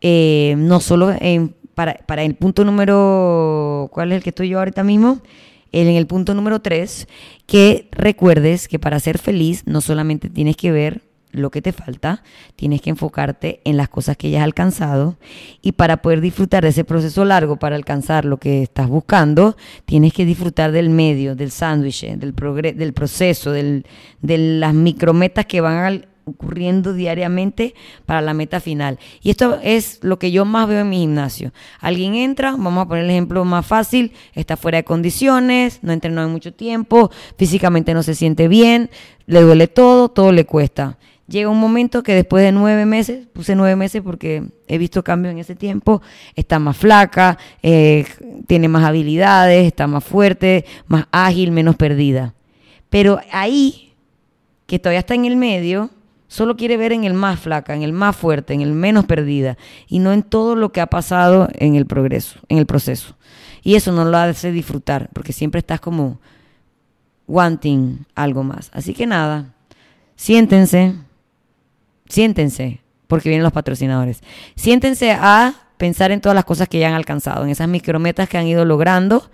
eh, 0.00 0.54
no 0.56 0.80
solo 0.80 1.14
para, 1.74 2.22
el 2.22 2.36
punto 2.36 2.64
número, 2.64 3.90
¿cuál 3.92 4.12
es 4.12 4.16
el 4.16 4.22
que 4.22 4.30
estoy 4.30 4.48
yo 4.48 4.58
ahorita 4.58 4.82
mismo? 4.82 5.20
En 5.72 5.88
el 5.88 6.06
punto 6.06 6.32
número 6.32 6.62
3, 6.62 7.06
que 7.44 7.90
recuerdes 7.92 8.66
que 8.66 8.78
para 8.78 8.98
ser 8.98 9.18
feliz 9.18 9.64
no 9.66 9.82
solamente 9.82 10.30
tienes 10.30 10.56
que 10.56 10.72
ver 10.72 11.02
lo 11.32 11.50
que 11.50 11.62
te 11.62 11.72
falta, 11.72 12.22
tienes 12.56 12.80
que 12.80 12.90
enfocarte 12.90 13.60
en 13.64 13.76
las 13.76 13.88
cosas 13.88 14.16
que 14.16 14.30
ya 14.30 14.40
has 14.40 14.44
alcanzado 14.44 15.16
y 15.62 15.72
para 15.72 16.02
poder 16.02 16.20
disfrutar 16.20 16.62
de 16.62 16.68
ese 16.68 16.84
proceso 16.84 17.24
largo, 17.24 17.56
para 17.56 17.76
alcanzar 17.76 18.24
lo 18.24 18.36
que 18.36 18.62
estás 18.62 18.88
buscando, 18.88 19.56
tienes 19.84 20.12
que 20.12 20.24
disfrutar 20.24 20.72
del 20.72 20.90
medio, 20.90 21.34
del 21.34 21.50
sándwich, 21.50 22.06
del, 22.16 22.34
del 22.76 22.92
proceso, 22.92 23.52
del, 23.52 23.86
de 24.20 24.38
las 24.38 24.74
micrometas 24.74 25.46
que 25.46 25.60
van 25.60 26.04
ocurriendo 26.24 26.92
diariamente 26.92 27.74
para 28.06 28.20
la 28.20 28.34
meta 28.34 28.60
final. 28.60 28.98
Y 29.22 29.30
esto 29.30 29.58
es 29.62 29.98
lo 30.02 30.18
que 30.18 30.30
yo 30.30 30.44
más 30.44 30.68
veo 30.68 30.80
en 30.80 30.88
mi 30.88 30.98
gimnasio. 30.98 31.52
Alguien 31.80 32.14
entra, 32.14 32.52
vamos 32.52 32.84
a 32.84 32.88
poner 32.88 33.04
el 33.04 33.10
ejemplo 33.10 33.44
más 33.44 33.66
fácil, 33.66 34.12
está 34.34 34.56
fuera 34.56 34.78
de 34.78 34.84
condiciones, 34.84 35.80
no 35.82 35.92
entrenó 35.92 36.22
en 36.22 36.30
mucho 36.30 36.52
tiempo, 36.52 37.10
físicamente 37.36 37.94
no 37.94 38.02
se 38.02 38.14
siente 38.14 38.48
bien, 38.48 38.90
le 39.26 39.40
duele 39.40 39.68
todo, 39.68 40.08
todo 40.10 40.32
le 40.32 40.46
cuesta 40.46 40.98
llega 41.28 41.48
un 41.48 41.58
momento 41.58 42.02
que 42.02 42.14
después 42.14 42.44
de 42.44 42.52
nueve 42.52 42.86
meses, 42.86 43.26
puse 43.32 43.54
nueve 43.54 43.76
meses 43.76 44.02
porque 44.02 44.42
he 44.66 44.78
visto 44.78 45.02
cambios 45.02 45.32
en 45.32 45.38
ese 45.38 45.54
tiempo, 45.54 46.02
está 46.34 46.58
más 46.58 46.76
flaca, 46.76 47.38
eh, 47.62 48.06
tiene 48.46 48.68
más 48.68 48.84
habilidades, 48.84 49.66
está 49.66 49.86
más 49.86 50.04
fuerte, 50.04 50.64
más 50.86 51.06
ágil, 51.10 51.52
menos 51.52 51.76
perdida. 51.76 52.34
Pero 52.90 53.20
ahí, 53.32 53.94
que 54.66 54.78
todavía 54.78 55.00
está 55.00 55.14
en 55.14 55.24
el 55.24 55.36
medio, 55.36 55.90
solo 56.28 56.56
quiere 56.56 56.76
ver 56.76 56.92
en 56.92 57.04
el 57.04 57.14
más 57.14 57.40
flaca, 57.40 57.74
en 57.74 57.82
el 57.82 57.92
más 57.92 58.16
fuerte, 58.16 58.54
en 58.54 58.60
el 58.60 58.72
menos 58.72 59.04
perdida, 59.06 59.56
y 59.88 59.98
no 59.98 60.12
en 60.12 60.22
todo 60.22 60.56
lo 60.56 60.72
que 60.72 60.80
ha 60.80 60.86
pasado 60.86 61.48
en 61.54 61.74
el 61.74 61.86
progreso, 61.86 62.38
en 62.48 62.58
el 62.58 62.66
proceso. 62.66 63.16
Y 63.62 63.76
eso 63.76 63.92
no 63.92 64.04
lo 64.04 64.16
hace 64.16 64.50
disfrutar, 64.50 65.08
porque 65.12 65.32
siempre 65.32 65.60
estás 65.60 65.80
como 65.80 66.20
wanting 67.28 68.04
algo 68.14 68.42
más. 68.42 68.70
Así 68.74 68.94
que 68.94 69.06
nada, 69.06 69.54
siéntense, 70.16 70.94
siéntense, 72.12 72.80
porque 73.06 73.30
vienen 73.30 73.42
los 73.42 73.52
patrocinadores. 73.52 74.20
Siéntense 74.54 75.12
a 75.12 75.54
pensar 75.78 76.10
en 76.12 76.20
todas 76.20 76.34
las 76.34 76.44
cosas 76.44 76.68
que 76.68 76.78
ya 76.78 76.88
han 76.88 76.94
alcanzado, 76.94 77.44
en 77.44 77.50
esas 77.50 77.68
micrometas 77.68 78.28
que 78.28 78.36
han 78.36 78.46
ido 78.46 78.64
logrando 78.66 79.30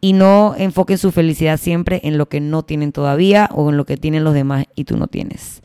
y 0.00 0.12
no 0.14 0.54
enfoquen 0.58 0.98
su 0.98 1.12
felicidad 1.12 1.58
siempre 1.58 2.00
en 2.02 2.18
lo 2.18 2.28
que 2.28 2.40
no 2.40 2.64
tienen 2.64 2.90
todavía 2.90 3.48
o 3.52 3.70
en 3.70 3.76
lo 3.76 3.86
que 3.86 3.96
tienen 3.96 4.24
los 4.24 4.34
demás 4.34 4.66
y 4.74 4.84
tú 4.84 4.96
no 4.96 5.06
tienes. 5.06 5.62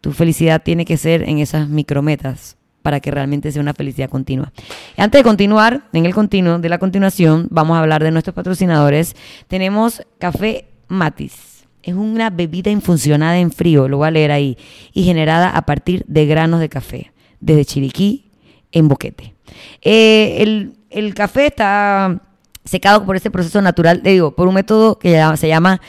Tu 0.00 0.12
felicidad 0.12 0.62
tiene 0.62 0.84
que 0.84 0.96
ser 0.96 1.28
en 1.28 1.38
esas 1.38 1.68
micrometas 1.68 2.56
para 2.82 3.00
que 3.00 3.10
realmente 3.10 3.50
sea 3.50 3.62
una 3.62 3.74
felicidad 3.74 4.08
continua. 4.08 4.52
Antes 4.96 5.18
de 5.18 5.24
continuar, 5.24 5.88
en 5.92 6.06
el 6.06 6.14
continuo 6.14 6.60
de 6.60 6.68
la 6.68 6.78
continuación, 6.78 7.48
vamos 7.50 7.76
a 7.76 7.80
hablar 7.80 8.04
de 8.04 8.12
nuestros 8.12 8.34
patrocinadores. 8.34 9.16
Tenemos 9.48 10.02
Café 10.18 10.68
Matis 10.86 11.55
es 11.86 11.94
una 11.94 12.30
bebida 12.30 12.70
infusionada 12.70 13.38
en 13.38 13.52
frío, 13.52 13.88
lo 13.88 13.98
voy 13.98 14.08
a 14.08 14.10
leer 14.10 14.32
ahí, 14.32 14.58
y 14.92 15.04
generada 15.04 15.50
a 15.50 15.62
partir 15.62 16.04
de 16.08 16.26
granos 16.26 16.58
de 16.58 16.68
café, 16.68 17.12
desde 17.38 17.64
Chiriquí 17.64 18.32
en 18.72 18.88
Boquete. 18.88 19.34
Eh, 19.82 20.72
el, 20.90 21.14
café 21.14 21.46
está 21.46 22.22
secado 22.64 23.06
por 23.06 23.14
ese 23.14 23.30
proceso 23.30 23.62
natural, 23.62 24.02
digo, 24.02 24.34
por 24.34 24.48
un 24.48 24.54
método 24.54 24.98
que 24.98 25.22
se 25.36 25.46
llama 25.46 25.80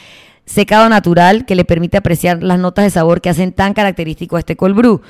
secado 0.46 0.88
natural 0.88 1.46
que 1.46 1.56
le 1.56 1.66
permite 1.66 1.98
apreciar 1.98 2.44
las 2.44 2.60
notas 2.60 2.86
de 2.86 2.92
sabor 2.92 3.20
que 3.20 3.30
hacen 3.30 3.52
tan 3.52 3.74
característico 3.74 4.36
a 4.36 4.40
este 4.40 4.56
cold 4.56 4.76
brew. 4.76 5.02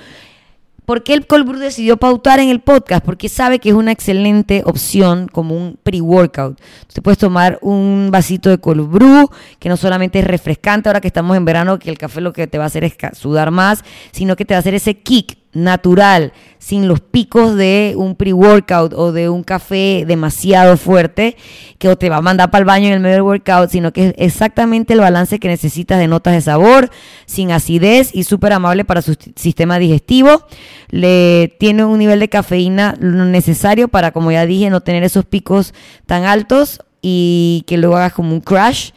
¿Por 0.87 1.03
qué 1.03 1.13
el 1.13 1.27
Cold 1.27 1.45
Brew 1.45 1.59
decidió 1.59 1.97
pautar 1.97 2.39
en 2.39 2.47
el 2.47 2.61
podcast? 2.61 3.03
Porque 3.03 3.27
sabe 3.27 3.59
que 3.59 3.67
es 3.67 3.75
una 3.75 3.91
excelente 3.91 4.63
opción 4.65 5.27
como 5.27 5.53
un 5.53 5.77
pre-workout. 5.83 6.61
Te 6.93 7.01
puedes 7.01 7.17
tomar 7.17 7.59
un 7.61 8.07
vasito 8.09 8.49
de 8.49 8.57
Cold 8.57 8.89
Brew, 8.89 9.29
que 9.59 9.67
no 9.67 9.75
solamente 9.75 10.19
es 10.19 10.25
refrescante 10.25 10.87
ahora 10.87 11.01
que 11.01 11.09
estamos 11.09 11.35
en 11.35 11.43
verano, 11.43 11.77
que 11.77 11.89
el 11.89 11.97
café 11.97 12.21
lo 12.21 12.31
que 12.31 12.47
te 12.47 12.57
va 12.57 12.63
a 12.63 12.67
hacer 12.67 12.85
es 12.85 12.95
sudar 13.17 13.51
más, 13.51 13.83
sino 14.13 14.37
que 14.37 14.45
te 14.45 14.53
va 14.53 14.59
a 14.59 14.61
hacer 14.61 14.75
ese 14.75 14.97
kick 14.97 15.37
natural, 15.57 16.33
sin 16.59 16.87
los 16.87 16.99
picos 16.99 17.55
de 17.55 17.93
un 17.97 18.15
pre-workout 18.15 18.93
o 18.93 19.11
de 19.11 19.29
un 19.29 19.43
café 19.43 20.05
demasiado 20.07 20.77
fuerte 20.77 21.35
que 21.77 21.95
te 21.95 22.09
va 22.09 22.17
a 22.17 22.21
mandar 22.21 22.51
para 22.51 22.59
el 22.59 22.65
baño 22.65 22.87
en 22.87 22.93
el 22.93 22.99
medio 22.99 23.15
del 23.15 23.21
workout, 23.23 23.69
sino 23.69 23.91
que 23.91 24.07
es 24.07 24.13
exactamente 24.17 24.93
el 24.93 24.99
balance 24.99 25.39
que 25.39 25.47
necesitas 25.47 25.99
de 25.99 26.07
notas 26.07 26.33
de 26.33 26.41
sabor, 26.41 26.89
sin 27.25 27.51
acidez 27.51 28.11
y 28.13 28.23
súper 28.23 28.53
amable 28.53 28.85
para 28.85 29.01
su 29.01 29.15
sistema 29.35 29.79
digestivo. 29.79 30.45
Le 30.89 31.55
tiene 31.59 31.85
un 31.85 31.99
nivel 31.99 32.19
de 32.19 32.29
cafeína 32.29 32.95
necesario 32.99 33.87
para, 33.87 34.11
como 34.11 34.31
ya 34.31 34.45
dije, 34.45 34.69
no 34.69 34.81
tener 34.81 35.03
esos 35.03 35.25
picos 35.25 35.73
tan 36.05 36.25
altos 36.25 36.81
y 37.01 37.63
que 37.67 37.77
luego 37.77 37.97
hagas 37.97 38.13
como 38.13 38.33
un 38.33 38.41
crash. 38.41 38.91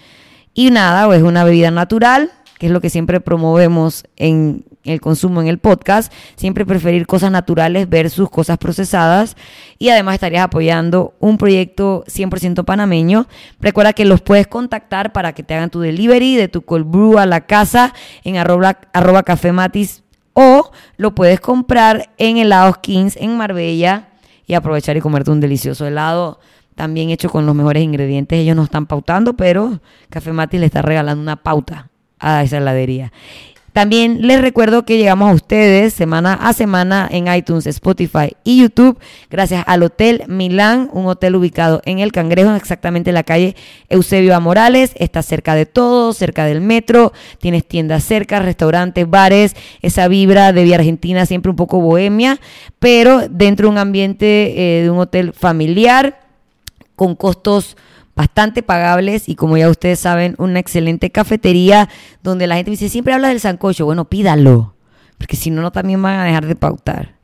Y 0.55 0.71
nada, 0.71 1.15
es 1.15 1.23
una 1.23 1.45
bebida 1.45 1.71
natural, 1.71 2.33
que 2.59 2.67
es 2.67 2.73
lo 2.73 2.81
que 2.81 2.91
siempre 2.91 3.21
promovemos 3.21 4.05
en 4.17 4.65
el 4.85 5.01
consumo 5.01 5.41
en 5.41 5.49
el 5.49 5.59
podcast, 5.59 6.13
siempre 6.37 6.65
preferir 6.65 7.07
cosas 7.07 7.31
naturales 7.31 7.89
versus 7.89 8.31
cosas 8.31 8.59
procesadas 8.59 9.37
y 9.79 9.91
además 9.91 10.15
estarías 10.15 10.45
apoyando 10.45 11.15
un 11.21 11.39
proyecto 11.39 12.05
100% 12.07 12.65
panameño. 12.65 13.27
Recuerda 13.61 13.93
que 13.93 14.05
los 14.05 14.21
puedes 14.23 14.47
contactar 14.47 15.13
para 15.13 15.33
que 15.33 15.43
te 15.43 15.55
hagan 15.55 15.71
tu 15.71 15.81
delivery 15.81 16.37
de 16.37 16.49
tu 16.49 16.63
cold 16.63 16.87
brew 16.87 17.19
a 17.19 17.27
la 17.27 17.43
casa 17.43 17.95
en 18.25 18.37
arroba, 18.37 18.79
arroba 18.93 19.23
café 19.23 19.53
matis 19.53 20.03
o 20.33 20.71
lo 20.97 21.15
puedes 21.15 21.41
comprar 21.41 22.11
en 22.17 22.39
helados 22.39 22.79
Kings 22.79 23.17
en 23.17 23.37
Marbella 23.37 24.09
y 24.47 24.55
aprovechar 24.55 24.97
y 24.97 25.01
comerte 25.01 25.31
un 25.31 25.41
delicioso 25.41 25.87
helado 25.87 26.41
también 26.81 27.11
hecho 27.11 27.29
con 27.29 27.45
los 27.45 27.55
mejores 27.55 27.83
ingredientes. 27.83 28.39
Ellos 28.39 28.57
no 28.57 28.63
están 28.63 28.87
pautando, 28.87 29.35
pero 29.35 29.81
Café 30.09 30.33
Matis 30.33 30.61
le 30.61 30.65
está 30.65 30.81
regalando 30.81 31.21
una 31.21 31.37
pauta 31.37 31.91
a 32.19 32.43
esa 32.43 32.57
heladería. 32.57 33.13
También 33.73 34.27
les 34.27 34.41
recuerdo 34.41 34.85
que 34.85 34.97
llegamos 34.97 35.31
a 35.31 35.35
ustedes 35.35 35.93
semana 35.93 36.35
a 36.35 36.53
semana 36.53 37.09
en 37.11 37.33
iTunes, 37.33 37.67
Spotify 37.67 38.37
y 38.43 38.61
YouTube 38.61 38.99
gracias 39.31 39.65
al 39.67 39.83
Hotel 39.83 40.25
Milán, 40.27 40.89
un 40.93 41.07
hotel 41.07 41.37
ubicado 41.37 41.83
en 41.85 41.99
El 41.99 42.13
Cangrejo, 42.13 42.55
exactamente 42.55 43.11
en 43.11 43.15
la 43.15 43.23
calle 43.23 43.55
Eusebio. 43.89 44.31
Morales. 44.41 44.93
Está 44.97 45.23
cerca 45.23 45.55
de 45.55 45.67
todo, 45.67 46.13
cerca 46.13 46.45
del 46.45 46.61
metro, 46.61 47.13
tienes 47.39 47.67
tiendas 47.67 48.05
cerca, 48.05 48.39
restaurantes, 48.39 49.09
bares, 49.09 49.57
esa 49.83 50.09
vibra 50.09 50.53
de 50.53 50.65
Vía 50.65 50.77
Argentina 50.77 51.27
siempre 51.27 51.51
un 51.51 51.57
poco 51.57 51.81
bohemia, 51.81 52.39
pero 52.79 53.29
dentro 53.29 53.67
de 53.67 53.73
un 53.73 53.79
ambiente 53.79 54.79
eh, 54.79 54.83
de 54.83 54.91
un 54.91 54.99
hotel 54.99 55.33
familiar 55.33 56.21
con 56.95 57.17
costos 57.17 57.77
bastante 58.21 58.63
pagables 58.63 59.31
y 59.31 59.35
como 59.35 59.57
ya 59.57 59.71
ustedes 59.71 59.99
saben, 59.99 60.35
una 60.37 60.59
excelente 60.59 61.09
cafetería 61.09 61.89
donde 62.23 62.47
la 62.47 62.57
gente 62.57 62.71
dice, 62.71 62.91
siempre 62.91 63.15
habla 63.15 63.29
del 63.29 63.41
sancocho. 63.41 63.87
Bueno, 63.87 64.11
pídalo, 64.11 64.75
porque 65.17 65.37
si 65.37 65.51
no, 65.51 65.63
no 65.63 65.73
también 65.73 66.03
van 66.03 66.21
a 66.21 66.25
dejar 66.25 66.45
de 66.45 66.55
pautar. 66.55 67.15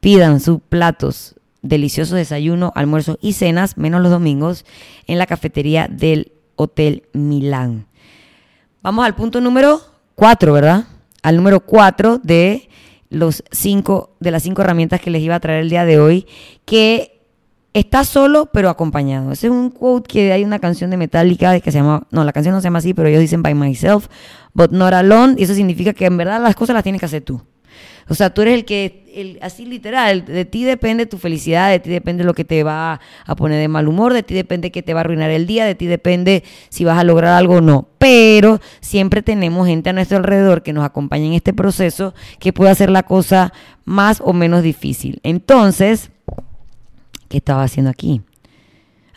Pidan 0.00 0.40
sus 0.40 0.60
platos, 0.66 1.34
deliciosos 1.60 2.16
desayuno, 2.16 2.72
almuerzo 2.76 3.18
y 3.20 3.34
cenas, 3.34 3.76
menos 3.76 4.00
los 4.00 4.10
domingos, 4.10 4.64
en 5.06 5.18
la 5.18 5.26
cafetería 5.26 5.86
del 5.86 6.32
Hotel 6.56 7.02
Milán. 7.12 7.86
Vamos 8.82 9.04
al 9.04 9.14
punto 9.16 9.42
número 9.42 9.82
4, 10.14 10.50
¿verdad? 10.54 10.86
Al 11.22 11.36
número 11.36 11.60
4 11.60 12.20
de 12.22 12.70
los 13.10 13.44
cinco, 13.50 14.16
de 14.18 14.30
las 14.30 14.44
cinco 14.44 14.62
herramientas 14.62 15.02
que 15.02 15.10
les 15.10 15.20
iba 15.20 15.34
a 15.34 15.40
traer 15.40 15.60
el 15.60 15.68
día 15.68 15.84
de 15.84 16.00
hoy, 16.00 16.26
que 16.64 17.17
está 17.74 18.04
solo 18.04 18.46
pero 18.52 18.70
acompañado. 18.70 19.32
Ese 19.32 19.48
es 19.48 19.52
un 19.52 19.70
quote 19.70 20.08
que 20.08 20.32
hay 20.32 20.44
una 20.44 20.58
canción 20.58 20.90
de 20.90 20.96
Metallica 20.96 21.58
que 21.60 21.70
se 21.70 21.78
llama, 21.78 22.06
no, 22.10 22.24
la 22.24 22.32
canción 22.32 22.54
no 22.54 22.60
se 22.60 22.66
llama 22.66 22.78
así, 22.78 22.94
pero 22.94 23.08
ellos 23.08 23.20
dicen 23.20 23.42
by 23.42 23.54
myself, 23.54 24.08
but 24.54 24.70
not 24.70 24.92
alone, 24.92 25.34
y 25.38 25.44
eso 25.44 25.54
significa 25.54 25.92
que 25.92 26.06
en 26.06 26.16
verdad 26.16 26.42
las 26.42 26.54
cosas 26.54 26.74
las 26.74 26.82
tienes 26.82 27.00
que 27.00 27.06
hacer 27.06 27.22
tú. 27.22 27.42
O 28.10 28.14
sea, 28.14 28.30
tú 28.30 28.40
eres 28.40 28.54
el 28.54 28.64
que, 28.64 29.04
el, 29.14 29.38
así 29.42 29.66
literal, 29.66 30.24
de 30.24 30.46
ti 30.46 30.64
depende 30.64 31.04
tu 31.04 31.18
felicidad, 31.18 31.70
de 31.70 31.78
ti 31.78 31.90
depende 31.90 32.24
lo 32.24 32.32
que 32.32 32.44
te 32.44 32.62
va 32.62 33.00
a 33.26 33.36
poner 33.36 33.60
de 33.60 33.68
mal 33.68 33.86
humor, 33.86 34.14
de 34.14 34.22
ti 34.22 34.32
depende 34.32 34.70
que 34.70 34.82
te 34.82 34.94
va 34.94 35.00
a 35.00 35.02
arruinar 35.02 35.30
el 35.30 35.46
día, 35.46 35.66
de 35.66 35.74
ti 35.74 35.86
depende 35.86 36.42
si 36.70 36.84
vas 36.84 36.98
a 36.98 37.04
lograr 37.04 37.34
algo 37.36 37.56
o 37.56 37.60
no. 37.60 37.88
Pero 37.98 38.60
siempre 38.80 39.20
tenemos 39.20 39.66
gente 39.66 39.90
a 39.90 39.92
nuestro 39.92 40.16
alrededor 40.16 40.62
que 40.62 40.72
nos 40.72 40.84
acompaña 40.84 41.26
en 41.26 41.34
este 41.34 41.52
proceso 41.52 42.14
que 42.38 42.54
puede 42.54 42.70
hacer 42.70 42.88
la 42.88 43.02
cosa 43.02 43.52
más 43.84 44.22
o 44.24 44.32
menos 44.32 44.62
difícil. 44.62 45.20
Entonces, 45.22 46.10
¿qué 47.28 47.38
estaba 47.38 47.62
haciendo 47.62 47.90
aquí? 47.90 48.22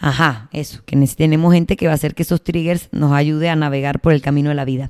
Ajá, 0.03 0.49
eso, 0.51 0.81
que 0.83 0.97
tenemos 1.15 1.53
gente 1.53 1.77
que 1.77 1.85
va 1.85 1.91
a 1.91 1.95
hacer 1.95 2.15
que 2.15 2.23
esos 2.23 2.43
triggers 2.43 2.89
nos 2.91 3.11
ayude 3.11 3.49
a 3.49 3.55
navegar 3.55 3.99
por 3.99 4.13
el 4.13 4.21
camino 4.23 4.49
de 4.49 4.55
la 4.55 4.65
vida. 4.65 4.89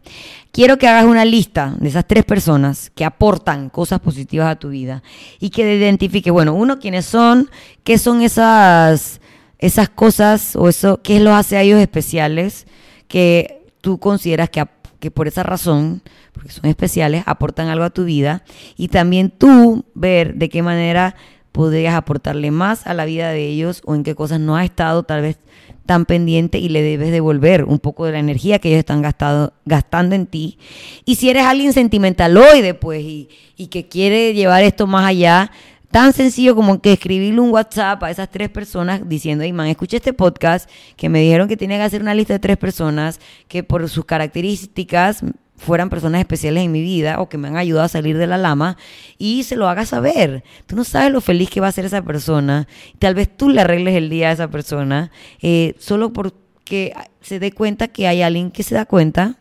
Quiero 0.54 0.78
que 0.78 0.88
hagas 0.88 1.04
una 1.04 1.26
lista 1.26 1.76
de 1.82 1.90
esas 1.90 2.08
tres 2.08 2.24
personas 2.24 2.92
que 2.96 3.04
aportan 3.04 3.70
cosas 3.70 4.00
positivas 4.00 4.50
a 4.50 4.56
tu 4.58 4.70
vida 4.70 5.04
y 5.42 5.50
que 5.50 5.76
identifique, 5.76 6.32
bueno, 6.32 6.54
uno, 6.54 6.80
quiénes 6.80 7.06
son, 7.06 7.50
qué 7.84 7.98
son 7.98 8.22
esas, 8.22 9.20
esas 9.60 9.90
cosas 9.90 10.56
o 10.56 10.70
eso, 10.70 11.02
qué 11.04 11.20
los 11.20 11.34
hace 11.34 11.58
a 11.58 11.62
ellos 11.62 11.82
especiales 11.82 12.66
que 13.10 13.66
tú 13.82 13.98
consideras 13.98 14.50
que, 14.50 14.66
que 15.02 15.12
por 15.12 15.28
esa 15.28 15.44
razón, 15.44 16.04
porque 16.32 16.52
son 16.52 16.68
especiales, 16.68 17.24
aportan 17.26 17.68
algo 17.68 17.84
a 17.84 17.90
tu 17.90 18.06
vida 18.06 18.46
y 18.78 18.88
también 18.88 19.30
tú 19.30 19.84
ver 19.94 20.36
de 20.36 20.48
qué 20.48 20.64
manera 20.64 21.18
podrías 21.52 21.96
aportarle 21.96 22.52
más 22.52 22.88
a 22.88 22.94
la 22.94 23.06
vida 23.06 23.30
de 23.30 23.48
ellos 23.48 23.82
o 23.86 23.96
en 23.96 24.04
qué 24.04 24.16
cosas 24.16 24.40
no 24.40 24.56
ha 24.56 24.64
estado 24.64 25.04
tal 25.04 25.22
vez 25.22 25.38
tan 25.86 26.06
pendiente 26.06 26.58
y 26.58 26.70
le 26.70 26.82
debes 26.82 27.12
devolver 27.12 27.66
un 27.66 27.80
poco 27.80 28.06
de 28.06 28.14
la 28.14 28.20
energía 28.20 28.60
que 28.60 28.70
ellos 28.70 28.80
están 28.80 29.02
gastado, 29.02 29.54
gastando 29.66 30.16
en 30.16 30.26
ti. 30.26 30.58
Y 31.06 31.16
si 31.16 31.30
eres 31.30 31.46
alguien 31.46 31.74
sentimentaloide, 31.74 32.74
pues, 32.74 33.02
y, 33.02 33.30
y 33.58 33.68
que 33.68 33.88
quiere 33.88 34.34
llevar 34.34 34.64
esto 34.64 34.88
más 34.88 35.06
allá, 35.06 35.52
tan 35.90 36.14
sencillo 36.14 36.56
como 36.56 36.82
que 36.82 36.94
escribirle 36.94 37.42
un 37.42 37.52
WhatsApp 37.52 38.02
a 38.04 38.12
esas 38.12 38.30
tres 38.30 38.50
personas 38.50 39.08
diciendo, 39.08 39.44
man, 39.54 39.68
escuché 39.68 39.98
este 39.98 40.14
podcast, 40.14 40.70
que 40.96 41.10
me 41.10 41.20
dijeron 41.20 41.48
que 41.48 41.58
tenía 41.58 41.78
que 41.78 41.84
hacer 41.84 42.02
una 42.02 42.16
lista 42.16 42.34
de 42.34 42.40
tres 42.40 42.58
personas 42.58 43.20
que 43.50 43.64
por 43.64 43.88
sus 43.90 44.06
características 44.06 45.24
fueran 45.62 45.90
personas 45.90 46.20
especiales 46.20 46.64
en 46.64 46.72
mi 46.72 46.82
vida 46.82 47.22
o 47.22 47.30
que 47.30 47.38
me 47.38 47.48
han 47.48 47.56
ayudado 47.56 47.86
a 47.86 47.90
salir 47.90 48.18
de 48.18 48.26
la 48.26 48.38
lama 48.38 48.78
y 49.20 49.44
se 49.44 49.56
lo 49.56 49.70
hagas 49.70 49.90
saber. 49.90 50.44
Tú 50.66 50.76
no 50.76 50.84
sabes 50.84 51.12
lo 51.12 51.22
feliz 51.22 51.50
que 51.52 51.62
va 51.62 51.68
a 51.68 51.72
ser 51.72 51.86
esa 51.86 52.02
persona. 52.02 52.68
Tal 52.98 53.14
vez 53.14 53.30
tú 53.30 53.48
le 53.48 53.62
arregles 53.62 53.96
el 53.96 54.10
día 54.10 54.30
a 54.30 54.32
esa 54.32 54.50
persona 54.50 55.12
eh, 55.42 55.76
solo 55.78 56.12
porque 56.12 56.94
se 57.22 57.40
dé 57.40 57.52
cuenta 57.52 57.90
que 57.90 58.08
hay 58.08 58.24
alguien 58.24 58.50
que 58.50 58.64
se 58.64 58.74
da 58.74 58.86
cuenta 58.86 59.38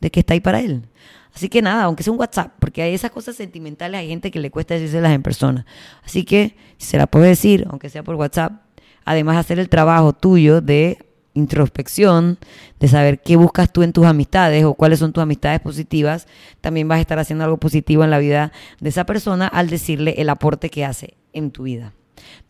de 0.00 0.10
que 0.10 0.20
está 0.20 0.34
ahí 0.34 0.40
para 0.40 0.58
él. 0.60 0.82
Así 1.32 1.48
que 1.48 1.62
nada, 1.62 1.84
aunque 1.84 2.02
sea 2.02 2.12
un 2.12 2.18
WhatsApp, 2.18 2.52
porque 2.58 2.82
hay 2.82 2.92
esas 2.92 3.12
cosas 3.12 3.36
sentimentales, 3.36 4.00
hay 4.00 4.08
gente 4.08 4.32
que 4.32 4.40
le 4.40 4.50
cuesta 4.50 4.74
decírselas 4.74 5.12
en 5.12 5.22
persona. 5.22 5.66
Así 6.04 6.24
que 6.24 6.56
se 6.78 6.98
la 6.98 7.06
puedes 7.06 7.28
decir, 7.28 7.64
aunque 7.70 7.88
sea 7.88 8.02
por 8.02 8.16
WhatsApp, 8.16 8.62
además 9.04 9.36
de 9.36 9.40
hacer 9.40 9.58
el 9.60 9.68
trabajo 9.68 10.12
tuyo 10.12 10.60
de 10.60 10.98
introspección, 11.34 12.38
de 12.78 12.88
saber 12.88 13.20
qué 13.20 13.36
buscas 13.36 13.72
tú 13.72 13.82
en 13.82 13.92
tus 13.92 14.06
amistades 14.06 14.64
o 14.64 14.74
cuáles 14.74 14.98
son 14.98 15.12
tus 15.12 15.22
amistades 15.22 15.60
positivas, 15.60 16.26
también 16.60 16.88
vas 16.88 16.98
a 16.98 17.00
estar 17.00 17.18
haciendo 17.18 17.44
algo 17.44 17.58
positivo 17.58 18.04
en 18.04 18.10
la 18.10 18.18
vida 18.18 18.52
de 18.80 18.88
esa 18.88 19.04
persona 19.04 19.46
al 19.46 19.70
decirle 19.70 20.14
el 20.18 20.28
aporte 20.28 20.70
que 20.70 20.84
hace 20.84 21.14
en 21.32 21.50
tu 21.50 21.64
vida. 21.64 21.92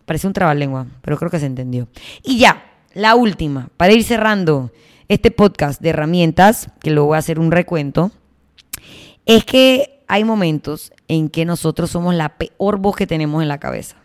Parece 0.07 0.27
un 0.27 0.33
trabalengua, 0.33 0.87
pero 1.03 1.17
creo 1.17 1.31
que 1.31 1.39
se 1.39 1.47
entendió. 1.47 1.89
Y 2.23 2.39
ya, 2.39 2.65
la 2.95 3.15
última, 3.15 3.69
para 3.77 3.93
ir 3.93 4.03
cerrando 4.03 4.73
este 5.09 5.31
podcast 5.31 5.81
de 5.81 5.91
herramientas, 5.91 6.69
que 6.81 6.91
luego 6.91 7.09
voy 7.09 7.17
a 7.17 7.19
hacer 7.19 7.39
un 7.39 7.53
recuento, 7.53 8.11
es 9.27 9.45
que 9.45 10.03
hay 10.09 10.25
momentos 10.25 10.93
en 11.07 11.29
que 11.29 11.45
nosotros 11.45 11.91
somos 11.91 12.15
la 12.15 12.37
peor 12.37 12.79
voz 12.79 12.97
que 12.97 13.07
tenemos 13.07 13.43
en 13.43 13.49
la 13.49 13.59
cabeza. 13.59 13.97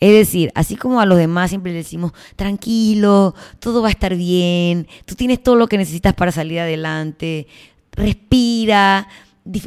Es 0.00 0.12
decir, 0.12 0.50
así 0.54 0.76
como 0.76 1.00
a 1.00 1.06
los 1.06 1.18
demás 1.18 1.50
siempre 1.50 1.72
le 1.72 1.78
decimos, 1.78 2.12
tranquilo, 2.36 3.34
todo 3.58 3.82
va 3.82 3.88
a 3.88 3.92
estar 3.92 4.16
bien, 4.16 4.88
tú 5.04 5.14
tienes 5.14 5.42
todo 5.42 5.56
lo 5.56 5.68
que 5.68 5.78
necesitas 5.78 6.14
para 6.14 6.32
salir 6.32 6.60
adelante, 6.60 7.46
respira, 7.92 9.08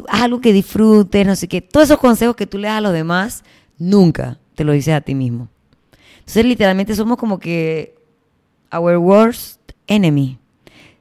haz 0.08 0.22
algo 0.22 0.42
que 0.42 0.54
disfrutes, 0.54 1.26
no 1.26 1.36
sé 1.36 1.48
qué. 1.48 1.62
Todos 1.62 1.86
esos 1.86 2.00
consejos 2.00 2.36
que 2.36 2.48
tú 2.48 2.58
le 2.58 2.68
das 2.68 2.78
a 2.78 2.82
los 2.82 2.94
demás, 2.94 3.44
nunca 3.78 4.40
te 4.56 4.64
lo 4.64 4.74
dices 4.74 4.94
a 4.94 5.02
ti 5.02 5.16
mismo. 5.16 5.50
Entonces, 6.20 6.46
literalmente 6.46 6.96
somos 6.96 7.18
como 7.18 7.40
que 7.40 7.96
our 8.74 8.98
worst 8.98 9.60
enemy. 9.88 10.40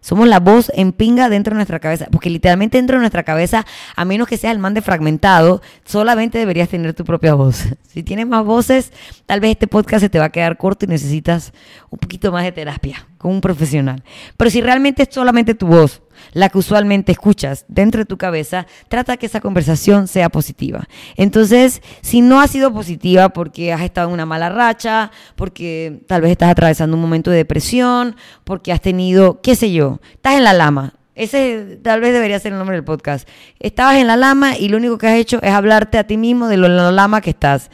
Somos 0.05 0.29
la 0.29 0.39
voz 0.39 0.71
en 0.75 0.93
pinga 0.93 1.31
dentro 1.31 1.53
de 1.53 1.55
nuestra 1.55 1.81
cabeza, 1.81 2.09
porque 2.13 2.29
literalmente 2.29 2.77
dentro 2.77 2.99
de 2.99 3.01
nuestra 3.01 3.23
cabeza, 3.23 3.65
a 3.97 4.05
menos 4.05 4.29
que 4.29 4.37
seas 4.37 4.53
el 4.53 4.59
man 4.59 4.75
de 4.75 4.83
fragmentado, 4.83 5.63
solamente 5.87 6.37
deberías 6.37 6.69
tener 6.69 6.93
tu 6.93 7.05
propia 7.05 7.33
voz. 7.33 7.65
Si 7.95 8.03
tienes 8.03 8.27
más 8.27 8.45
voces, 8.45 8.93
tal 9.25 9.39
vez 9.39 9.53
este 9.53 9.69
podcast 9.69 10.03
se 10.03 10.09
te 10.09 10.19
va 10.19 10.25
a 10.25 10.31
quedar 10.31 10.57
corto 10.57 10.85
y 10.85 10.89
necesitas 10.89 11.53
un 11.91 11.99
poquito 12.01 12.33
más 12.33 12.43
de 12.43 12.51
terapia 12.51 13.07
con 13.19 13.31
un 13.31 13.41
profesional. 13.41 14.03
Pero 14.37 14.51
si 14.51 14.61
realmente 14.61 15.05
es 15.05 15.09
solamente 15.13 15.55
tu 15.55 15.69
voz, 15.69 16.03
la 16.33 16.49
que 16.49 16.59
usualmente 16.59 17.13
escuchas 17.13 17.65
dentro 17.69 18.01
de 18.01 18.05
tu 18.05 18.17
cabeza, 18.17 18.67
trata 18.89 19.17
que 19.17 19.27
esa 19.27 19.41
conversación 19.41 20.09
sea 20.09 20.29
positiva. 20.29 20.89
Entonces, 21.17 21.83
si 22.01 22.21
no 22.21 22.41
ha 22.41 22.49
sido 22.49 22.73
positiva 22.73 23.31
porque 23.31 23.73
has 23.73 23.83
estado 23.83 24.09
en 24.09 24.15
una 24.15 24.27
mala 24.27 24.49
racha, 24.49 25.11
porque 25.37 26.03
tal 26.07 26.23
vez 26.23 26.33
estás 26.33 26.51
atravesando 26.51 26.97
un 26.97 27.03
momento 27.03 27.31
de 27.31 27.39
depresión, 27.39 28.17
porque 28.45 28.73
has 28.73 28.81
tenido, 28.81 29.41
qué 29.41 29.55
sé 29.55 29.73
yo, 29.73 30.01
estás 30.13 30.35
en 30.35 30.45
la 30.45 30.53
lama. 30.53 30.95
Ese 31.15 31.79
tal 31.83 32.01
vez 32.01 32.13
debería 32.13 32.41
ser 32.41 32.53
el 32.53 32.59
nombre 32.59 32.77
del 32.77 32.85
podcast. 32.85 33.29
Estabas 33.61 33.97
en 33.97 34.09
la 34.09 34.17
lama 34.17 34.57
y 34.59 34.69
lo 34.69 34.79
único 34.79 34.99
que 34.99 35.07
has 35.07 35.17
hecho 35.17 35.41
es 35.43 35.53
hablarte 35.53 35.99
a 35.99 36.05
ti 36.05 36.17
mismo 36.17 36.49
de 36.49 36.57
lo 36.57 36.69
la 36.69 36.91
lama 36.91 37.21
que 37.21 37.31
estás. 37.31 37.71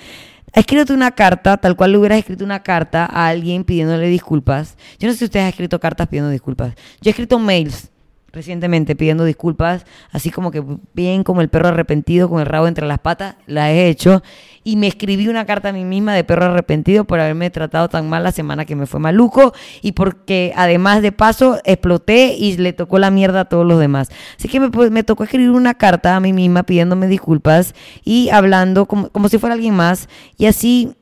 Escríbete 0.52 0.92
una 0.92 1.12
carta, 1.12 1.56
tal 1.56 1.76
cual 1.76 1.92
le 1.92 1.98
hubieras 1.98 2.18
escrito 2.18 2.44
una 2.44 2.62
carta 2.62 3.06
a 3.06 3.28
alguien 3.28 3.64
pidiéndole 3.64 4.08
disculpas. 4.08 4.76
Yo 4.98 5.06
no 5.06 5.12
sé 5.12 5.20
si 5.20 5.24
ustedes 5.26 5.44
han 5.44 5.50
escrito 5.50 5.78
cartas 5.78 6.08
pidiendo 6.08 6.30
disculpas. 6.30 6.74
Yo 7.00 7.08
he 7.08 7.10
escrito 7.10 7.38
mails 7.38 7.90
recientemente 8.32 8.96
pidiendo 8.96 9.24
disculpas, 9.24 9.84
así 10.12 10.30
como 10.30 10.50
que 10.50 10.62
bien 10.94 11.24
como 11.24 11.40
el 11.40 11.48
perro 11.48 11.68
arrepentido 11.68 12.28
con 12.28 12.40
el 12.40 12.46
rabo 12.46 12.68
entre 12.68 12.86
las 12.86 12.98
patas, 12.98 13.36
la 13.46 13.72
he 13.72 13.88
hecho 13.88 14.22
y 14.62 14.76
me 14.76 14.86
escribí 14.86 15.28
una 15.28 15.46
carta 15.46 15.70
a 15.70 15.72
mí 15.72 15.84
misma 15.84 16.14
de 16.14 16.24
perro 16.24 16.46
arrepentido 16.46 17.04
por 17.04 17.20
haberme 17.20 17.50
tratado 17.50 17.88
tan 17.88 18.08
mal 18.08 18.22
la 18.22 18.32
semana 18.32 18.64
que 18.64 18.76
me 18.76 18.86
fue 18.86 19.00
maluco 19.00 19.52
y 19.82 19.92
porque 19.92 20.52
además 20.54 21.02
de 21.02 21.12
paso 21.12 21.58
exploté 21.64 22.34
y 22.36 22.56
le 22.56 22.72
tocó 22.72 22.98
la 22.98 23.10
mierda 23.10 23.40
a 23.40 23.44
todos 23.46 23.66
los 23.66 23.80
demás. 23.80 24.10
Así 24.38 24.48
que 24.48 24.60
me, 24.60 24.68
me 24.90 25.02
tocó 25.02 25.24
escribir 25.24 25.50
una 25.50 25.74
carta 25.74 26.16
a 26.16 26.20
mí 26.20 26.32
misma 26.32 26.62
pidiéndome 26.62 27.06
disculpas 27.06 27.74
y 28.04 28.28
hablando 28.30 28.86
como, 28.86 29.08
como 29.10 29.28
si 29.28 29.38
fuera 29.38 29.54
alguien 29.54 29.74
más 29.74 30.08
y 30.36 30.46
así, 30.46 30.94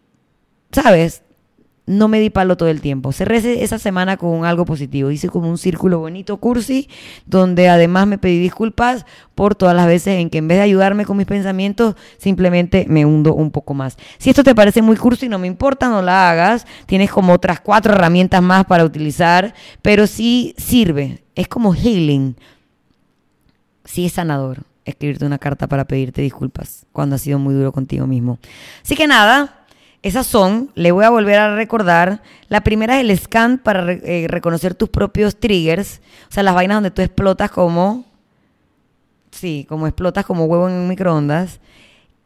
¿sabes? 0.70 1.22
No 1.88 2.06
me 2.06 2.20
di 2.20 2.30
palo 2.30 2.56
todo 2.56 2.68
el 2.68 2.80
tiempo. 2.80 3.12
Cerré 3.12 3.62
esa 3.62 3.78
semana 3.78 4.16
con 4.16 4.44
algo 4.44 4.64
positivo. 4.64 5.10
Hice 5.10 5.28
como 5.28 5.48
un 5.48 5.58
círculo 5.58 5.98
bonito, 5.98 6.36
cursi, 6.36 6.88
donde 7.26 7.68
además 7.68 8.06
me 8.06 8.18
pedí 8.18 8.38
disculpas 8.38 9.06
por 9.34 9.54
todas 9.54 9.74
las 9.74 9.86
veces 9.86 10.20
en 10.20 10.30
que 10.30 10.38
en 10.38 10.48
vez 10.48 10.58
de 10.58 10.64
ayudarme 10.64 11.04
con 11.04 11.16
mis 11.16 11.26
pensamientos, 11.26 11.96
simplemente 12.18 12.86
me 12.88 13.06
hundo 13.06 13.34
un 13.34 13.50
poco 13.50 13.74
más. 13.74 13.96
Si 14.18 14.30
esto 14.30 14.44
te 14.44 14.54
parece 14.54 14.82
muy 14.82 14.96
cursi, 14.96 15.28
no 15.28 15.38
me 15.38 15.46
importa, 15.46 15.88
no 15.88 16.02
la 16.02 16.30
hagas. 16.30 16.66
Tienes 16.86 17.10
como 17.10 17.32
otras 17.32 17.60
cuatro 17.60 17.94
herramientas 17.94 18.42
más 18.42 18.66
para 18.66 18.84
utilizar, 18.84 19.54
pero 19.80 20.06
sí 20.06 20.54
sirve. 20.58 21.24
Es 21.34 21.48
como 21.48 21.74
healing. 21.74 22.36
Sí 23.84 24.04
es 24.04 24.12
sanador 24.12 24.64
escribirte 24.84 25.24
una 25.24 25.38
carta 25.38 25.66
para 25.66 25.86
pedirte 25.86 26.22
disculpas 26.22 26.86
cuando 26.92 27.16
has 27.16 27.22
sido 27.22 27.38
muy 27.38 27.54
duro 27.54 27.72
contigo 27.72 28.06
mismo. 28.06 28.38
Así 28.82 28.96
que 28.96 29.06
nada, 29.06 29.57
esas 30.02 30.26
son, 30.26 30.70
le 30.74 30.92
voy 30.92 31.04
a 31.04 31.10
volver 31.10 31.38
a 31.38 31.56
recordar, 31.56 32.22
la 32.48 32.60
primera 32.60 33.00
es 33.00 33.08
el 33.08 33.18
scan 33.18 33.58
para 33.58 33.90
eh, 33.92 34.26
reconocer 34.28 34.74
tus 34.74 34.88
propios 34.88 35.36
triggers, 35.36 36.00
o 36.28 36.32
sea, 36.32 36.42
las 36.42 36.54
vainas 36.54 36.76
donde 36.76 36.90
tú 36.92 37.02
explotas 37.02 37.50
como, 37.50 38.04
sí, 39.32 39.66
como 39.68 39.86
explotas 39.86 40.24
como 40.24 40.44
huevo 40.44 40.68
en 40.68 40.74
un 40.74 40.88
microondas. 40.88 41.60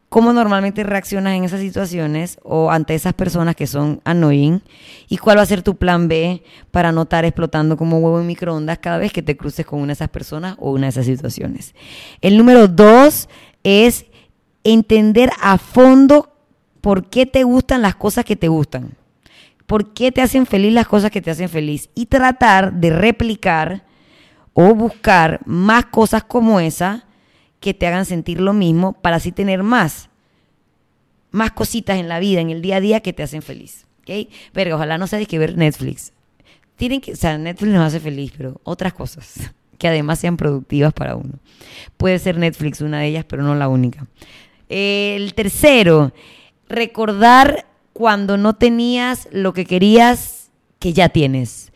cómo 0.09 0.31
normalmente 0.31 0.83
reaccionas 0.83 1.33
en 1.35 1.43
esas 1.45 1.61
situaciones 1.61 2.37
o 2.43 2.69
ante 2.69 2.93
esas 2.93 3.15
personas 3.15 3.55
que 3.55 3.65
son 3.65 3.99
annoying 4.03 4.61
y 5.09 5.17
cuál 5.17 5.39
va 5.39 5.41
a 5.41 5.47
ser 5.47 5.63
tu 5.63 5.75
plan 5.75 6.07
B 6.07 6.43
para 6.69 6.91
no 6.91 7.01
estar 7.01 7.25
explotando 7.25 7.75
como 7.77 7.97
huevo 7.97 8.21
en 8.21 8.27
microondas 8.27 8.77
cada 8.77 8.99
vez 8.99 9.11
que 9.11 9.23
te 9.23 9.35
cruces 9.35 9.65
con 9.65 9.79
una 9.79 9.87
de 9.87 9.93
esas 9.93 10.09
personas 10.09 10.55
o 10.59 10.71
una 10.71 10.83
de 10.83 10.89
esas 10.89 11.07
situaciones. 11.07 11.73
El 12.21 12.37
número 12.37 12.67
dos 12.67 13.27
es 13.63 14.05
entender 14.63 15.31
a 15.41 15.57
fondo 15.57 16.32
por 16.83 17.09
qué 17.09 17.25
te 17.25 17.45
gustan 17.45 17.81
las 17.81 17.95
cosas 17.95 18.25
que 18.25 18.35
te 18.35 18.49
gustan. 18.49 18.97
¿Por 19.67 19.93
qué 19.93 20.11
te 20.11 20.21
hacen 20.21 20.45
feliz 20.45 20.73
las 20.73 20.85
cosas 20.85 21.11
que 21.11 21.21
te 21.21 21.31
hacen 21.31 21.47
feliz? 21.47 21.89
Y 21.95 22.07
tratar 22.07 22.73
de 22.73 22.89
replicar 22.89 23.85
o 24.51 24.75
buscar 24.75 25.39
más 25.45 25.85
cosas 25.85 26.25
como 26.25 26.59
esa 26.59 27.05
que 27.61 27.73
te 27.73 27.87
hagan 27.87 28.05
sentir 28.05 28.41
lo 28.41 28.51
mismo 28.51 28.91
para 28.91 29.15
así 29.15 29.31
tener 29.31 29.63
más, 29.63 30.09
más 31.31 31.53
cositas 31.53 31.97
en 31.97 32.09
la 32.09 32.19
vida, 32.19 32.41
en 32.41 32.49
el 32.49 32.61
día 32.61 32.75
a 32.75 32.81
día 32.81 32.99
que 32.99 33.13
te 33.13 33.23
hacen 33.23 33.43
feliz. 33.43 33.85
¿ok? 34.01 34.29
Pero 34.51 34.75
ojalá 34.75 34.97
no 34.97 35.07
sea 35.07 35.23
que 35.23 35.39
ver 35.39 35.55
Netflix. 35.55 36.11
Tienen 36.75 36.99
que, 36.99 37.13
o 37.13 37.15
sea, 37.15 37.37
Netflix 37.37 37.71
nos 37.71 37.87
hace 37.87 38.01
feliz, 38.01 38.33
pero 38.35 38.59
otras 38.65 38.91
cosas 38.91 39.53
que 39.77 39.87
además 39.87 40.19
sean 40.19 40.35
productivas 40.35 40.91
para 40.91 41.15
uno. 41.15 41.39
Puede 41.95 42.19
ser 42.19 42.37
Netflix 42.37 42.81
una 42.81 42.99
de 42.99 43.07
ellas, 43.07 43.23
pero 43.23 43.41
no 43.41 43.55
la 43.55 43.69
única. 43.69 44.05
El 44.67 45.33
tercero, 45.33 46.11
recordar 46.67 47.65
cuando 47.93 48.37
no 48.37 48.53
tenías 48.53 49.27
lo 49.31 49.53
que 49.53 49.65
querías 49.65 50.51
que 50.79 50.93
ya 50.93 51.09
tienes. 51.09 51.71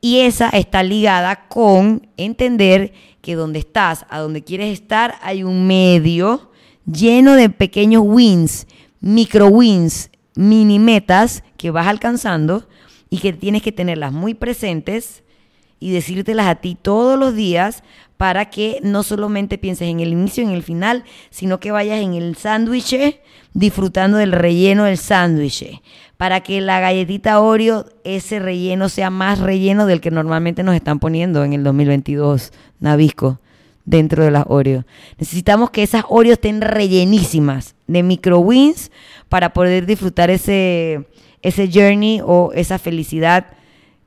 Y 0.00 0.20
esa 0.20 0.50
está 0.50 0.82
ligada 0.82 1.48
con 1.48 2.08
entender 2.16 2.92
que 3.22 3.34
donde 3.34 3.58
estás, 3.58 4.06
a 4.08 4.20
donde 4.20 4.44
quieres 4.44 4.72
estar, 4.72 5.16
hay 5.22 5.42
un 5.42 5.66
medio 5.66 6.50
lleno 6.90 7.34
de 7.34 7.50
pequeños 7.50 8.02
wins, 8.04 8.66
micro 9.00 9.48
wins, 9.48 10.10
mini 10.34 10.78
metas 10.78 11.42
que 11.56 11.70
vas 11.70 11.86
alcanzando 11.86 12.68
y 13.10 13.18
que 13.18 13.32
tienes 13.32 13.62
que 13.62 13.72
tenerlas 13.72 14.12
muy 14.12 14.34
presentes 14.34 15.24
y 15.78 15.92
decírtelas 15.92 16.46
a 16.46 16.56
ti 16.56 16.76
todos 16.80 17.18
los 17.18 17.34
días 17.34 17.82
para 18.16 18.46
que 18.46 18.80
no 18.82 19.02
solamente 19.02 19.58
pienses 19.58 19.88
en 19.88 20.00
el 20.00 20.12
inicio 20.12 20.42
en 20.42 20.50
el 20.50 20.62
final, 20.62 21.04
sino 21.30 21.60
que 21.60 21.70
vayas 21.70 22.00
en 22.00 22.14
el 22.14 22.36
sándwich 22.36 23.18
disfrutando 23.52 24.18
del 24.18 24.32
relleno 24.32 24.84
del 24.84 24.98
sándwich. 24.98 25.82
Para 26.16 26.40
que 26.40 26.62
la 26.62 26.80
galletita 26.80 27.40
Oreo, 27.40 27.86
ese 28.04 28.38
relleno 28.38 28.88
sea 28.88 29.10
más 29.10 29.38
relleno 29.38 29.86
del 29.86 30.00
que 30.00 30.10
normalmente 30.10 30.62
nos 30.62 30.74
están 30.74 30.98
poniendo 30.98 31.44
en 31.44 31.52
el 31.52 31.62
2022, 31.62 32.52
Navisco, 32.80 33.38
dentro 33.84 34.24
de 34.24 34.30
las 34.30 34.44
Oreo. 34.48 34.86
Necesitamos 35.18 35.70
que 35.70 35.82
esas 35.82 36.04
Oreos 36.08 36.34
estén 36.34 36.62
rellenísimas 36.62 37.74
de 37.86 38.02
micro 38.02 38.38
wins 38.38 38.90
para 39.28 39.52
poder 39.52 39.84
disfrutar 39.84 40.30
ese, 40.30 41.06
ese 41.42 41.70
journey 41.70 42.22
o 42.24 42.50
esa 42.54 42.78
felicidad 42.78 43.48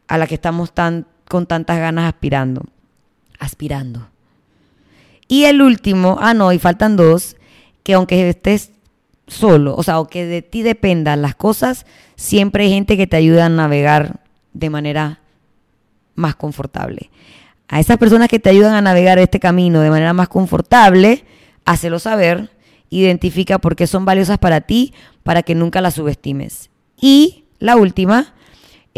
a 0.07 0.17
la 0.17 0.25
que 0.25 0.35
estamos 0.35 0.73
tan, 0.73 1.05
con 1.29 1.45
tantas 1.45 1.79
ganas 1.79 2.05
aspirando 2.05 2.65
aspirando. 3.39 4.09
Y 5.27 5.45
el 5.45 5.61
último, 5.61 6.17
ah, 6.19 6.33
no, 6.33 6.51
y 6.51 6.59
faltan 6.59 6.95
dos, 6.95 7.37
que 7.83 7.93
aunque 7.93 8.29
estés 8.29 8.71
solo, 9.27 9.75
o 9.75 9.83
sea, 9.83 9.95
aunque 9.95 10.25
de 10.25 10.41
ti 10.41 10.61
dependan 10.61 11.21
las 11.21 11.35
cosas, 11.35 11.85
siempre 12.15 12.65
hay 12.65 12.71
gente 12.71 12.97
que 12.97 13.07
te 13.07 13.15
ayuda 13.17 13.45
a 13.45 13.49
navegar 13.49 14.19
de 14.53 14.69
manera 14.69 15.19
más 16.15 16.35
confortable. 16.35 17.09
A 17.67 17.79
esas 17.79 17.97
personas 17.97 18.27
que 18.27 18.39
te 18.39 18.49
ayudan 18.49 18.73
a 18.73 18.81
navegar 18.81 19.19
este 19.19 19.39
camino 19.39 19.81
de 19.81 19.91
manera 19.91 20.13
más 20.13 20.27
confortable, 20.27 21.23
hácelo 21.65 21.99
saber, 21.99 22.49
identifica 22.89 23.59
por 23.59 23.75
qué 23.75 23.85
son 23.85 24.05
valiosas 24.05 24.39
para 24.39 24.61
ti, 24.61 24.93
para 25.23 25.43
que 25.43 25.53
nunca 25.53 25.79
las 25.79 25.93
subestimes. 25.93 26.71
Y 26.99 27.45
la 27.59 27.77
última, 27.77 28.33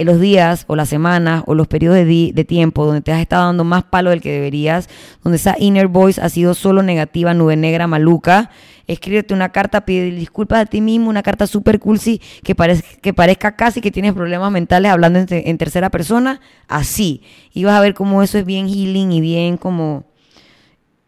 los 0.04 0.20
días 0.20 0.66
o 0.68 0.76
las 0.76 0.90
semanas 0.90 1.44
o 1.48 1.56
los 1.56 1.68
periodos 1.68 1.98
de, 2.06 2.46
tiempo 2.48 2.86
donde 2.86 3.02
te 3.02 3.12
has 3.12 3.22
estado 3.22 3.46
dando 3.46 3.64
más 3.64 3.84
palo 3.84 4.10
del 4.10 4.22
que 4.22 4.32
deberías, 4.32 4.90
donde 5.24 5.38
esa 5.38 5.56
inner 5.60 5.88
voice 5.88 6.22
ha 6.22 6.30
sido 6.30 6.54
solo 6.54 6.84
negativa, 6.84 7.34
nube 7.34 7.56
negra, 7.56 7.88
maluca, 7.88 8.50
escríbete 8.88 9.34
una 9.34 9.50
carta, 9.50 9.86
pide 9.86 10.12
disculpas 10.12 10.62
a 10.62 10.66
ti 10.66 10.82
mismo, 10.82 11.10
una 11.10 11.24
carta 11.24 11.48
super 11.48 11.80
cursi 11.80 12.22
que, 12.44 12.56
que 13.02 13.14
parezca 13.14 13.56
casi 13.56 13.82
que 13.82 13.92
tienes 13.92 14.14
problemas 14.14 14.52
mentales 14.52 14.92
hablando 14.92 15.20
en, 15.30 15.58
tercera 15.58 15.90
persona, 15.90 16.42
así. 16.68 17.22
Y 17.54 17.64
vas 17.64 17.76
a 17.76 17.82
ver 17.82 17.94
cómo 17.94 18.24
eso 18.24 18.38
es 18.38 18.46
bien 18.46 18.68
healing 18.68 19.12
y 19.12 19.22
bien 19.22 19.58
como 19.58 20.06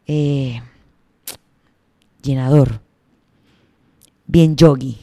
eh, 0.08 0.62
llenador, 2.22 2.82
bien 4.28 4.56
yogi, 4.56 4.98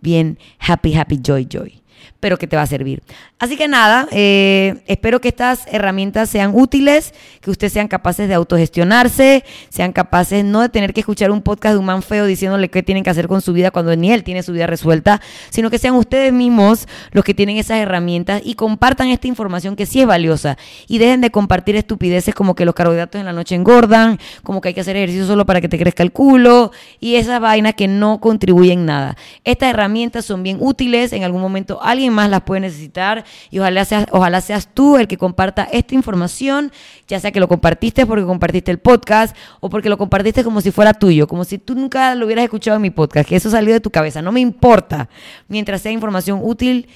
bien 0.00 0.38
happy, 0.58 0.94
happy, 0.94 1.20
joy, 1.22 1.46
joy 1.50 1.80
pero 2.20 2.36
que 2.38 2.46
te 2.46 2.56
va 2.56 2.62
a 2.62 2.66
servir. 2.66 3.02
Así 3.38 3.56
que 3.56 3.66
nada, 3.66 4.06
eh, 4.12 4.82
espero 4.86 5.20
que 5.20 5.28
estas 5.28 5.66
herramientas 5.66 6.28
sean 6.28 6.52
útiles, 6.54 7.14
que 7.40 7.50
ustedes 7.50 7.72
sean 7.72 7.88
capaces 7.88 8.28
de 8.28 8.34
autogestionarse, 8.34 9.44
sean 9.70 9.92
capaces 9.92 10.44
no 10.44 10.60
de 10.60 10.68
tener 10.68 10.92
que 10.92 11.00
escuchar 11.00 11.30
un 11.30 11.40
podcast 11.40 11.74
de 11.74 11.78
un 11.78 11.86
man 11.86 12.02
feo 12.02 12.26
diciéndole 12.26 12.68
qué 12.68 12.82
tienen 12.82 13.02
que 13.02 13.10
hacer 13.10 13.26
con 13.26 13.40
su 13.40 13.52
vida 13.52 13.70
cuando 13.70 13.96
ni 13.96 14.12
él 14.12 14.22
tiene 14.22 14.42
su 14.42 14.52
vida 14.52 14.66
resuelta, 14.66 15.20
sino 15.48 15.70
que 15.70 15.78
sean 15.78 15.94
ustedes 15.94 16.32
mismos 16.32 16.86
los 17.12 17.24
que 17.24 17.34
tienen 17.34 17.56
esas 17.56 17.78
herramientas 17.78 18.42
y 18.44 18.54
compartan 18.54 19.08
esta 19.08 19.26
información 19.26 19.74
que 19.74 19.86
sí 19.86 20.00
es 20.00 20.06
valiosa 20.06 20.58
y 20.86 20.98
dejen 20.98 21.22
de 21.22 21.30
compartir 21.30 21.76
estupideces 21.76 22.34
como 22.34 22.54
que 22.54 22.64
los 22.64 22.74
carbohidratos 22.74 23.18
en 23.18 23.24
la 23.24 23.32
noche 23.32 23.54
engordan, 23.54 24.18
como 24.42 24.60
que 24.60 24.68
hay 24.68 24.74
que 24.74 24.82
hacer 24.82 24.96
ejercicio 24.96 25.26
solo 25.26 25.46
para 25.46 25.60
que 25.60 25.68
te 25.68 25.78
crezca 25.78 26.02
el 26.02 26.12
culo 26.12 26.72
y 27.00 27.14
esas 27.14 27.40
vainas 27.40 27.74
que 27.74 27.88
no 27.88 28.20
contribuyen 28.20 28.84
nada. 28.84 29.16
Estas 29.44 29.70
herramientas 29.70 30.24
son 30.24 30.42
bien 30.42 30.58
útiles, 30.60 31.12
en 31.12 31.24
algún 31.24 31.40
momento 31.40 31.78
más 32.10 32.30
las 32.30 32.42
puede 32.42 32.62
necesitar 32.62 33.24
y 33.50 33.58
ojalá 33.58 33.84
seas, 33.84 34.06
ojalá 34.10 34.40
seas 34.40 34.68
tú 34.72 34.96
el 34.96 35.08
que 35.08 35.16
comparta 35.16 35.64
esta 35.72 35.94
información, 35.94 36.72
ya 37.08 37.20
sea 37.20 37.32
que 37.32 37.40
lo 37.40 37.48
compartiste 37.48 38.06
porque 38.06 38.24
compartiste 38.24 38.70
el 38.70 38.78
podcast 38.78 39.36
o 39.60 39.70
porque 39.70 39.88
lo 39.88 39.98
compartiste 39.98 40.44
como 40.44 40.60
si 40.60 40.70
fuera 40.70 40.94
tuyo, 40.94 41.26
como 41.26 41.44
si 41.44 41.58
tú 41.58 41.74
nunca 41.74 42.14
lo 42.14 42.26
hubieras 42.26 42.44
escuchado 42.44 42.76
en 42.76 42.82
mi 42.82 42.90
podcast, 42.90 43.28
que 43.28 43.36
eso 43.36 43.50
salió 43.50 43.72
de 43.72 43.80
tu 43.80 43.90
cabeza, 43.90 44.22
no 44.22 44.32
me 44.32 44.40
importa. 44.40 45.08
Mientras 45.48 45.82
sea 45.82 45.92
información 45.92 46.40
útil, 46.42 46.88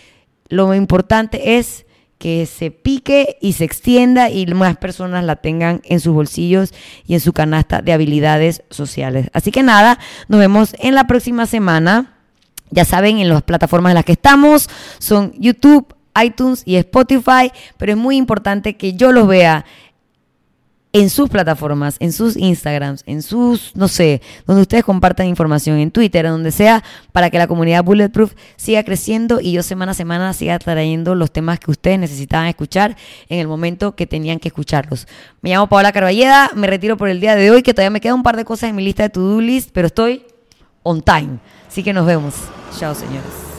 lo 0.48 0.74
importante 0.74 1.57
es 1.57 1.87
que 2.18 2.46
se 2.46 2.70
pique 2.70 3.37
y 3.40 3.53
se 3.55 3.64
extienda 3.64 4.31
y 4.31 4.46
más 4.46 4.77
personas 4.77 5.24
la 5.24 5.37
tengan 5.37 5.83
en 5.85 6.00
sus 6.00 6.14
bolsillos 6.14 6.72
y 7.07 7.14
en 7.14 7.20
su 7.20 7.33
canasta 7.33 7.83
de 7.83 7.92
habilidades 7.92 8.62
sociales. 8.70 9.29
Así 9.33 9.50
que 9.50 9.62
nada, 9.62 9.98
nos 10.29 10.40
vemos 10.40 10.74
en 10.79 10.94
la 10.94 11.07
próxima 11.07 11.46
semana. 11.46 12.13
Ya 12.75 12.85
saben, 12.85 13.19
en 13.19 13.29
las 13.29 13.43
plataformas 13.43 13.93
en 13.93 13.95
las 13.95 14.05
que 14.05 14.13
estamos 14.13 14.69
son 14.99 15.33
YouTube, 15.39 15.95
iTunes 16.21 16.63
y 16.67 16.77
Spotify, 16.77 17.53
pero 17.79 17.93
es 17.93 17.99
muy 17.99 18.17
importante 18.17 18.77
que 18.77 18.95
yo 18.95 19.13
los 19.13 19.29
vea 19.29 19.65
en 20.93 21.11
sus 21.11 21.29
plataformas, 21.29 21.97
en 21.99 22.13
sus 22.13 22.37
Instagrams, 22.37 23.03
en 23.07 23.23
sus, 23.23 23.75
no 23.75 23.89
sé, 23.89 24.23
donde 24.47 24.63
ustedes 24.63 24.85
compartan 24.85 25.27
información, 25.27 25.79
en 25.79 25.91
Twitter, 25.91 26.25
donde 26.25 26.53
sea, 26.53 26.85
para 27.11 27.31
que 27.31 27.39
la 27.39 27.49
comunidad 27.49 27.83
Bulletproof 27.83 28.35
siga 28.57 28.85
creciendo 28.85 29.41
y 29.41 29.51
yo 29.51 29.65
semana 29.65 29.91
a 29.91 29.95
semana 29.95 30.33
siga 30.33 30.57
trayendo 30.61 31.17
los 31.17 31.33
temas 31.33 31.59
que 31.59 31.73
ustedes 31.73 31.99
necesitaban 31.99 32.47
escuchar 32.47 32.97
en 33.29 33.41
el 33.41 33.49
momento 33.49 33.97
que 33.97 34.07
tenían 34.07 34.39
que 34.39 34.49
escucharlos. 34.49 35.09
Me 35.43 35.51
llamo 35.51 35.69
Paola 35.69 35.91
Carballeda, 35.93 36.53
me 36.55 36.69
retiro 36.69 36.97
por 36.97 37.09
el 37.09 37.21
día 37.21 37.35
de 37.35 37.51
hoy, 37.51 37.63
que 37.63 37.75
todavía 37.75 37.91
me 37.91 38.01
queda 38.01 38.15
un 38.15 38.23
par 38.23 38.37
de 38.37 38.45
cosas 38.45 38.71
en 38.71 38.77
mi 38.77 38.85
lista 38.85 39.03
de 39.03 39.11
to-do 39.11 39.41
list, 39.41 39.71
pero 39.73 39.89
estoy 39.89 40.25
on 40.85 41.03
time. 41.03 41.41
Así 41.75 41.83
que 41.83 41.93
nos 41.93 42.07
vemos. 42.07 42.35
Chao, 42.79 42.95
señores. 42.95 43.54